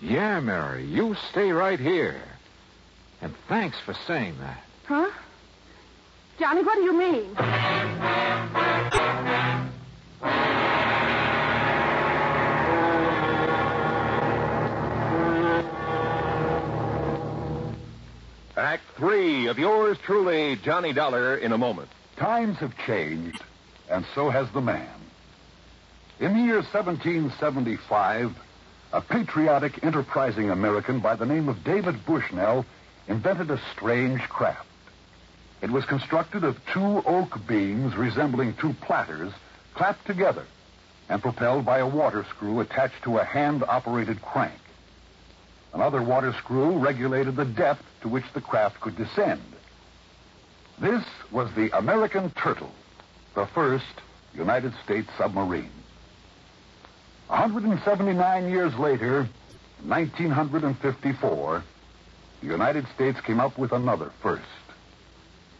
Yeah, 0.00 0.40
Mary. 0.40 0.84
You 0.86 1.14
stay 1.30 1.50
right 1.52 1.78
here. 1.78 2.22
And 3.20 3.34
thanks 3.48 3.78
for 3.84 3.92
saying 4.06 4.38
that. 4.40 4.62
Huh? 4.86 5.10
Johnny, 6.38 6.62
what 6.62 6.76
do 6.76 6.82
you 6.82 6.98
mean? 6.98 7.34
Act 18.64 18.84
three 18.96 19.48
of 19.48 19.58
yours 19.58 19.98
truly, 20.06 20.56
Johnny 20.56 20.94
Dollar, 20.94 21.36
in 21.36 21.52
a 21.52 21.58
moment. 21.58 21.90
Times 22.16 22.56
have 22.60 22.74
changed, 22.86 23.42
and 23.90 24.06
so 24.14 24.30
has 24.30 24.50
the 24.52 24.62
man. 24.62 24.88
In 26.18 26.32
the 26.32 26.40
year 26.40 26.62
1775, 26.62 28.34
a 28.94 29.00
patriotic, 29.02 29.84
enterprising 29.84 30.48
American 30.48 31.00
by 31.00 31.14
the 31.14 31.26
name 31.26 31.50
of 31.50 31.62
David 31.62 32.06
Bushnell 32.06 32.64
invented 33.06 33.50
a 33.50 33.60
strange 33.76 34.22
craft. 34.30 34.66
It 35.60 35.70
was 35.70 35.84
constructed 35.84 36.42
of 36.42 36.56
two 36.72 37.02
oak 37.04 37.46
beams 37.46 37.94
resembling 37.94 38.54
two 38.54 38.72
platters 38.80 39.34
clapped 39.74 40.06
together 40.06 40.46
and 41.10 41.20
propelled 41.20 41.66
by 41.66 41.80
a 41.80 41.86
water 41.86 42.24
screw 42.30 42.60
attached 42.60 43.02
to 43.02 43.18
a 43.18 43.24
hand-operated 43.24 44.22
crank. 44.22 44.58
Another 45.74 46.02
water 46.02 46.32
screw 46.38 46.78
regulated 46.78 47.34
the 47.34 47.44
depth 47.44 47.84
to 48.02 48.08
which 48.08 48.24
the 48.32 48.40
craft 48.40 48.80
could 48.80 48.96
descend. 48.96 49.42
This 50.80 51.04
was 51.32 51.52
the 51.54 51.76
American 51.76 52.30
Turtle, 52.30 52.70
the 53.34 53.46
first 53.46 54.00
United 54.34 54.72
States 54.84 55.08
submarine. 55.18 55.70
179 57.26 58.50
years 58.50 58.72
later, 58.76 59.28
1954, 59.84 61.64
the 62.40 62.46
United 62.46 62.86
States 62.94 63.20
came 63.20 63.40
up 63.40 63.58
with 63.58 63.72
another 63.72 64.12
first. 64.22 64.44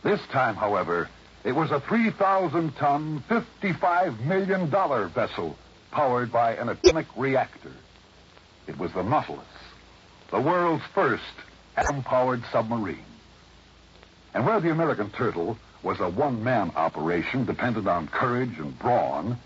This 0.04 0.20
time, 0.30 0.54
however, 0.54 1.08
it 1.42 1.52
was 1.52 1.72
a 1.72 1.80
3,000 1.80 2.76
ton, 2.76 3.24
$55 3.28 4.20
million 4.20 4.70
vessel 5.10 5.56
powered 5.90 6.30
by 6.30 6.54
an 6.54 6.68
atomic 6.68 7.06
reactor. 7.16 7.72
It 8.66 8.78
was 8.78 8.92
the 8.92 9.02
Nautilus, 9.02 9.44
the 10.34 10.40
world's 10.40 10.82
first 10.92 11.22
atom 11.76 12.02
powered 12.02 12.42
submarine. 12.50 13.04
And 14.34 14.44
where 14.44 14.58
the 14.58 14.72
American 14.72 15.10
Turtle 15.10 15.56
was 15.84 16.00
a 16.00 16.08
one 16.08 16.42
man 16.42 16.72
operation 16.74 17.44
dependent 17.44 17.86
on 17.86 18.08
courage 18.08 18.58
and 18.58 18.76
brawn, 18.76 19.38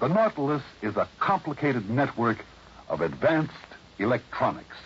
the 0.00 0.08
Nautilus 0.08 0.64
is 0.82 0.96
a 0.96 1.08
complicated 1.20 1.88
network 1.88 2.44
of 2.88 3.00
advanced 3.00 3.54
electronics, 4.00 4.76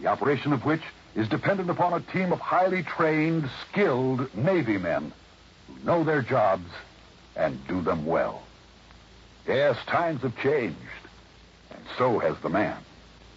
the 0.00 0.06
operation 0.06 0.54
of 0.54 0.64
which 0.64 0.80
is 1.14 1.28
dependent 1.28 1.68
upon 1.68 1.92
a 1.92 2.12
team 2.12 2.32
of 2.32 2.40
highly 2.40 2.82
trained, 2.82 3.50
skilled 3.68 4.34
Navy 4.34 4.78
men 4.78 5.12
who 5.66 5.84
know 5.84 6.04
their 6.04 6.22
jobs 6.22 6.70
and 7.36 7.68
do 7.68 7.82
them 7.82 8.06
well. 8.06 8.42
Yes, 9.46 9.76
times 9.84 10.22
have 10.22 10.38
changed, 10.38 10.78
and 11.70 11.84
so 11.98 12.18
has 12.18 12.38
the 12.38 12.48
man. 12.48 12.78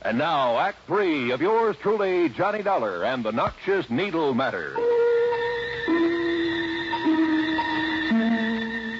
And 0.01 0.17
now, 0.17 0.57
Act 0.59 0.77
Three 0.87 1.31
of 1.31 1.41
yours 1.41 1.75
truly, 1.81 2.29
Johnny 2.29 2.63
Dollar 2.63 3.03
and 3.03 3.23
the 3.23 3.31
Noxious 3.31 3.89
Needle 3.89 4.33
Matter. 4.33 4.73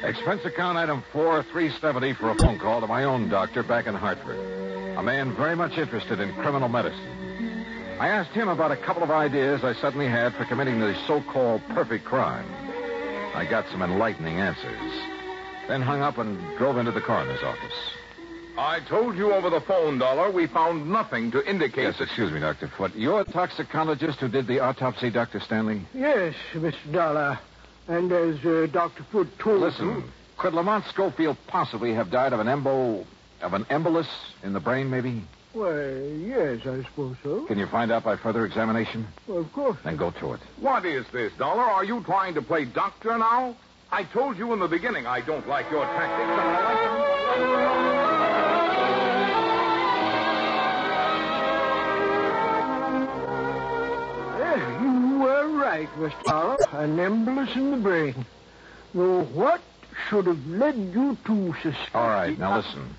Expense 0.03 0.43
account 0.43 0.77
item 0.77 1.03
four, 1.13 1.43
370 1.43 2.13
for 2.13 2.31
a 2.31 2.35
phone 2.35 2.59
call 2.59 2.81
to 2.81 2.87
my 2.87 3.05
own 3.05 3.29
doctor 3.29 3.63
back 3.63 3.87
in 3.87 3.95
Hartford. 3.95 4.37
A 4.97 5.03
man 5.03 5.35
very 5.35 5.55
much 5.55 5.77
interested 5.77 6.19
in 6.19 6.33
criminal 6.33 6.67
medicine. 6.67 7.65
I 7.99 8.09
asked 8.09 8.31
him 8.31 8.49
about 8.49 8.71
a 8.71 8.77
couple 8.77 9.03
of 9.03 9.11
ideas 9.11 9.63
I 9.63 9.73
suddenly 9.75 10.07
had 10.07 10.33
for 10.33 10.45
committing 10.45 10.79
the 10.79 10.95
so-called 11.05 11.61
perfect 11.69 12.03
crime. 12.03 12.45
I 13.35 13.45
got 13.49 13.69
some 13.71 13.81
enlightening 13.81 14.39
answers. 14.39 14.91
Then 15.67 15.81
hung 15.81 16.01
up 16.01 16.17
and 16.17 16.39
drove 16.57 16.77
into 16.77 16.91
the 16.91 17.01
coroner's 17.01 17.43
office. 17.43 17.98
I 18.59 18.81
told 18.89 19.15
you 19.15 19.31
over 19.31 19.49
the 19.49 19.61
phone, 19.61 19.99
Dollar, 19.99 20.29
we 20.31 20.45
found 20.45 20.91
nothing 20.91 21.31
to 21.31 21.49
indicate 21.49 21.83
Yes, 21.83 22.01
excuse 22.01 22.29
me, 22.29 22.41
Dr. 22.41 22.67
Foote. 22.67 22.93
You're 22.93 23.21
a 23.21 23.23
toxicologist 23.23 24.19
who 24.19 24.27
did 24.27 24.47
the 24.47 24.59
autopsy, 24.59 25.09
Dr. 25.09 25.39
Stanley? 25.39 25.81
Yes, 25.93 26.35
Mr. 26.53 26.91
Dollar. 26.91 27.39
And 27.87 28.11
as 28.11 28.43
uh, 28.45 28.67
Dr. 28.69 29.03
Foote 29.13 29.39
told 29.39 29.61
Listen, 29.61 29.87
you... 29.87 30.03
could 30.37 30.53
Lamont 30.53 30.83
Schofield 30.87 31.37
possibly 31.47 31.93
have 31.93 32.11
died 32.11 32.33
of 32.33 32.41
an 32.41 32.47
embo... 32.47 33.05
of 33.41 33.53
an 33.53 33.63
embolus 33.65 34.09
in 34.43 34.51
the 34.51 34.59
brain, 34.59 34.89
maybe? 34.89 35.23
Why, 35.53 35.93
yes, 36.17 36.59
I 36.67 36.83
suppose 36.83 37.15
so. 37.23 37.45
Can 37.45 37.59
you 37.59 37.67
find 37.67 37.93
out 37.93 38.03
by 38.03 38.17
further 38.17 38.45
examination? 38.45 39.07
Well, 39.25 39.39
of 39.39 39.53
course. 39.53 39.77
Then 39.85 39.95
go 39.95 40.11
to 40.11 40.33
it. 40.33 40.41
What 40.59 40.85
is 40.85 41.05
this, 41.13 41.31
Dollar? 41.37 41.63
Are 41.63 41.85
you 41.85 42.03
trying 42.03 42.33
to 42.33 42.41
play 42.41 42.65
doctor 42.65 43.17
now? 43.17 43.55
I 43.89 44.03
told 44.03 44.37
you 44.37 44.51
in 44.51 44.59
the 44.59 44.67
beginning 44.67 45.07
I 45.07 45.21
don't 45.21 45.47
like 45.47 45.71
your 45.71 45.85
tactics, 45.85 46.78
were 55.97 56.07
right, 56.07 56.15
Mr. 56.15 56.23
Dollar. 56.23 56.83
An 56.83 56.97
embolus 56.97 57.55
in 57.55 57.71
the 57.71 57.77
brain. 57.77 58.25
Though 58.93 59.23
what 59.23 59.61
should 60.09 60.27
have 60.27 60.45
led 60.47 60.75
you 60.75 61.17
to 61.25 61.53
suspect... 61.61 61.95
All 61.95 62.07
right, 62.07 62.37
now 62.37 62.57
listen. 62.57 62.95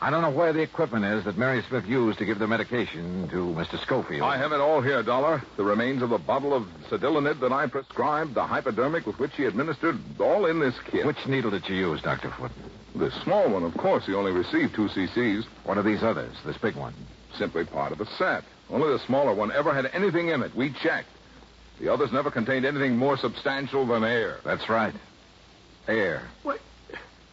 I 0.00 0.10
don't 0.10 0.22
know 0.22 0.30
where 0.30 0.52
the 0.52 0.60
equipment 0.60 1.04
is 1.04 1.24
that 1.26 1.38
Mary 1.38 1.62
Smith 1.68 1.86
used 1.86 2.18
to 2.18 2.24
give 2.24 2.40
the 2.40 2.46
medication 2.48 3.28
to 3.28 3.36
Mr. 3.36 3.80
Schofield. 3.82 4.22
I 4.22 4.36
have 4.36 4.50
it 4.50 4.60
all 4.60 4.80
here, 4.80 5.00
Dollar. 5.04 5.40
The 5.56 5.62
remains 5.62 6.02
of 6.02 6.10
the 6.10 6.18
bottle 6.18 6.52
of 6.52 6.66
Cedilanid 6.90 7.38
that 7.38 7.52
I 7.52 7.68
prescribed, 7.68 8.34
the 8.34 8.42
hypodermic 8.42 9.06
with 9.06 9.20
which 9.20 9.30
he 9.36 9.44
administered, 9.44 9.96
all 10.18 10.46
in 10.46 10.58
this 10.58 10.74
kit. 10.90 11.06
Which 11.06 11.24
needle 11.28 11.52
did 11.52 11.68
you 11.68 11.76
use, 11.76 12.02
Dr. 12.02 12.30
Foote? 12.36 12.50
The 12.96 13.12
small 13.22 13.48
one, 13.48 13.62
of 13.62 13.76
course. 13.76 14.04
He 14.04 14.14
only 14.14 14.32
received 14.32 14.74
two 14.74 14.88
cc's. 14.88 15.46
What 15.62 15.78
are 15.78 15.84
these 15.84 16.02
others? 16.02 16.34
This 16.44 16.58
big 16.58 16.74
one? 16.74 16.94
Simply 17.38 17.64
part 17.64 17.92
of 17.92 18.00
a 18.00 18.06
set. 18.18 18.42
Only 18.70 18.88
the 18.88 18.98
smaller 19.06 19.32
one 19.34 19.52
ever 19.52 19.72
had 19.72 19.86
anything 19.92 20.30
in 20.30 20.42
it. 20.42 20.54
We 20.56 20.72
checked. 20.82 21.08
The 21.82 21.92
others 21.92 22.12
never 22.12 22.30
contained 22.30 22.64
anything 22.64 22.96
more 22.96 23.16
substantial 23.16 23.84
than 23.84 24.04
air. 24.04 24.38
That's 24.44 24.68
right. 24.68 24.94
Air. 25.88 26.22
What? 26.44 26.60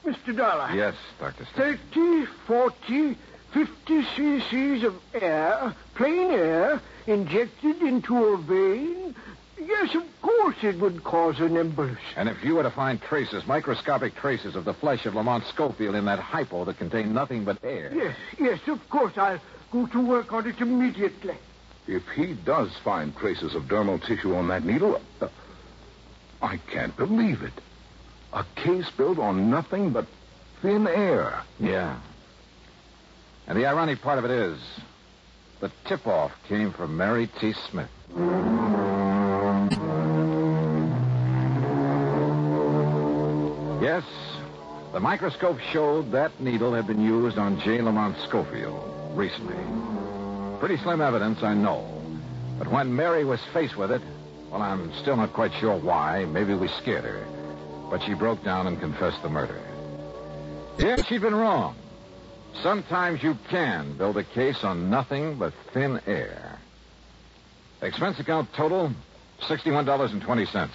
Mr. 0.03 0.35
Dollar. 0.35 0.71
Yes, 0.73 0.95
Dr. 1.19 1.45
Stanley. 1.53 1.77
30, 1.93 2.25
40, 2.47 3.17
50 3.53 4.01
cc's 4.01 4.83
of 4.83 4.95
air, 5.13 5.75
plain 5.93 6.31
air, 6.31 6.81
injected 7.05 7.83
into 7.83 8.17
a 8.17 8.38
vein? 8.38 9.13
Yes, 9.62 9.93
of 9.93 10.03
course 10.23 10.55
it 10.63 10.79
would 10.79 11.03
cause 11.03 11.39
an 11.39 11.49
embolus. 11.49 11.97
And 12.15 12.27
if 12.27 12.43
you 12.43 12.55
were 12.55 12.63
to 12.63 12.71
find 12.71 12.99
traces, 12.99 13.45
microscopic 13.45 14.15
traces 14.15 14.55
of 14.55 14.65
the 14.65 14.73
flesh 14.73 15.05
of 15.05 15.13
Lamont 15.13 15.43
Schofield 15.45 15.93
in 15.93 16.05
that 16.05 16.17
hypo 16.17 16.65
that 16.65 16.79
contained 16.79 17.13
nothing 17.13 17.43
but 17.43 17.63
air. 17.63 17.91
Yes, 17.93 18.15
yes, 18.39 18.59
of 18.67 18.89
course. 18.89 19.13
I'll 19.15 19.39
go 19.71 19.85
to 19.85 20.01
work 20.03 20.33
on 20.33 20.47
it 20.47 20.59
immediately. 20.59 21.38
If 21.89 22.04
he 22.10 22.34
does 22.34 22.69
find 22.84 23.17
traces 23.17 23.56
of 23.56 23.63
dermal 23.63 23.99
tissue 24.06 24.36
on 24.36 24.47
that 24.49 24.63
needle, 24.63 25.02
uh, 25.19 25.28
I 26.39 26.58
can't 26.71 26.95
believe 26.95 27.41
it. 27.41 27.54
A 28.32 28.45
case 28.56 28.88
built 28.95 29.17
on 29.17 29.49
nothing 29.49 29.89
but 29.89 30.06
thin 30.62 30.86
air. 30.86 31.41
Yeah. 31.60 31.99
And 33.47 33.58
the 33.58 33.65
ironic 33.65 34.04
part 34.04 34.19
of 34.19 34.25
it 34.25 34.30
is, 34.30 34.60
the 35.62 35.71
tip-off 35.86 36.32
came 36.47 36.71
from 36.73 36.95
Mary 36.95 37.25
T. 37.39 37.54
Smith. 37.71 37.89
Yes, 43.82 44.04
the 44.93 44.99
microscope 44.99 45.58
showed 45.73 46.12
that 46.12 46.39
needle 46.39 46.71
had 46.71 46.86
been 46.86 47.04
used 47.04 47.39
on 47.39 47.60
J. 47.62 47.82
Lamont 47.82 48.15
Schofield 48.28 49.17
recently. 49.17 49.58
Pretty 50.60 50.78
slim 50.78 51.00
evidence, 51.00 51.41
I 51.41 51.54
know. 51.54 51.88
But 52.58 52.69
when 52.69 52.93
Mary 52.93 53.24
was 53.24 53.39
faced 53.54 53.78
with 53.78 53.91
it, 53.91 54.02
well, 54.52 54.62
I'm 54.62 54.93
still 55.02 55.15
not 55.15 55.32
quite 55.32 55.54
sure 55.54 55.78
why. 55.78 56.26
Maybe 56.26 56.54
we 56.54 56.67
scared 56.67 57.06
her. 57.06 57.26
But 57.89 58.04
she 58.04 58.13
broke 58.13 58.43
down 58.43 58.67
and 58.67 58.80
confessed 58.80 59.22
the 59.24 59.30
murder. 59.30 59.60
Yeah, 60.78 61.02
she'd 61.04 61.22
been 61.22 61.36
wrong. 61.36 61.76
Sometimes 62.62 63.24
you 63.24 63.38
can 63.50 63.98
build 63.98 64.17
a 64.17 64.24
case 64.24 64.63
on 64.63 64.89
nothing 64.89 65.38
but 65.38 65.54
thin 65.74 66.02
air. 66.06 66.60
Expense 67.82 68.19
account 68.19 68.52
total 68.54 68.91
$61.20. 69.43 70.69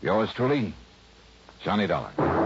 Yours 0.00 0.32
truly, 0.34 0.74
Johnny 1.64 1.88
Dollar. 1.88 2.45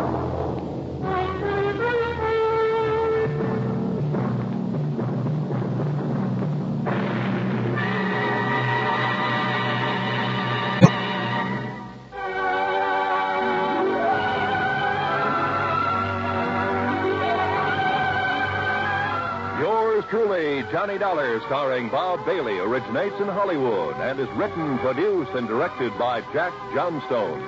Truly, 20.10 20.62
Johnny 20.72 20.98
Dollar, 20.98 21.40
starring 21.46 21.88
Bob 21.88 22.26
Bailey, 22.26 22.58
originates 22.58 23.14
in 23.20 23.28
Hollywood 23.28 23.96
and 23.96 24.18
is 24.18 24.28
written, 24.30 24.76
produced, 24.78 25.30
and 25.32 25.46
directed 25.46 25.96
by 25.98 26.20
Jack 26.32 26.52
Johnstone. 26.74 27.40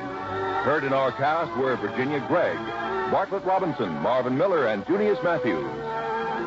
Heard 0.62 0.84
in 0.84 0.92
our 0.92 1.10
cast 1.12 1.54
were 1.58 1.76
Virginia 1.76 2.24
Gregg, 2.28 2.56
Bartlett 3.10 3.44
Robinson, 3.44 3.92
Marvin 4.00 4.38
Miller, 4.38 4.68
and 4.68 4.86
Junius 4.86 5.18
Matthews. 5.24 5.66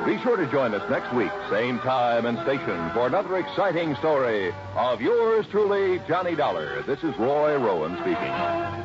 Be 0.05 0.17
sure 0.23 0.37
to 0.37 0.49
join 0.51 0.73
us 0.73 0.89
next 0.89 1.13
week, 1.13 1.31
same 1.49 1.79
time 1.79 2.25
and 2.25 2.39
station, 2.43 2.91
for 2.93 3.07
another 3.07 3.37
exciting 3.37 3.95
story 3.95 4.53
of 4.75 5.01
yours 5.01 5.45
truly, 5.51 5.99
Johnny 6.07 6.35
Dollar. 6.35 6.81
This 6.83 7.03
is 7.03 7.17
Roy 7.19 7.57
Rowan 7.57 7.97
speaking. 7.97 8.84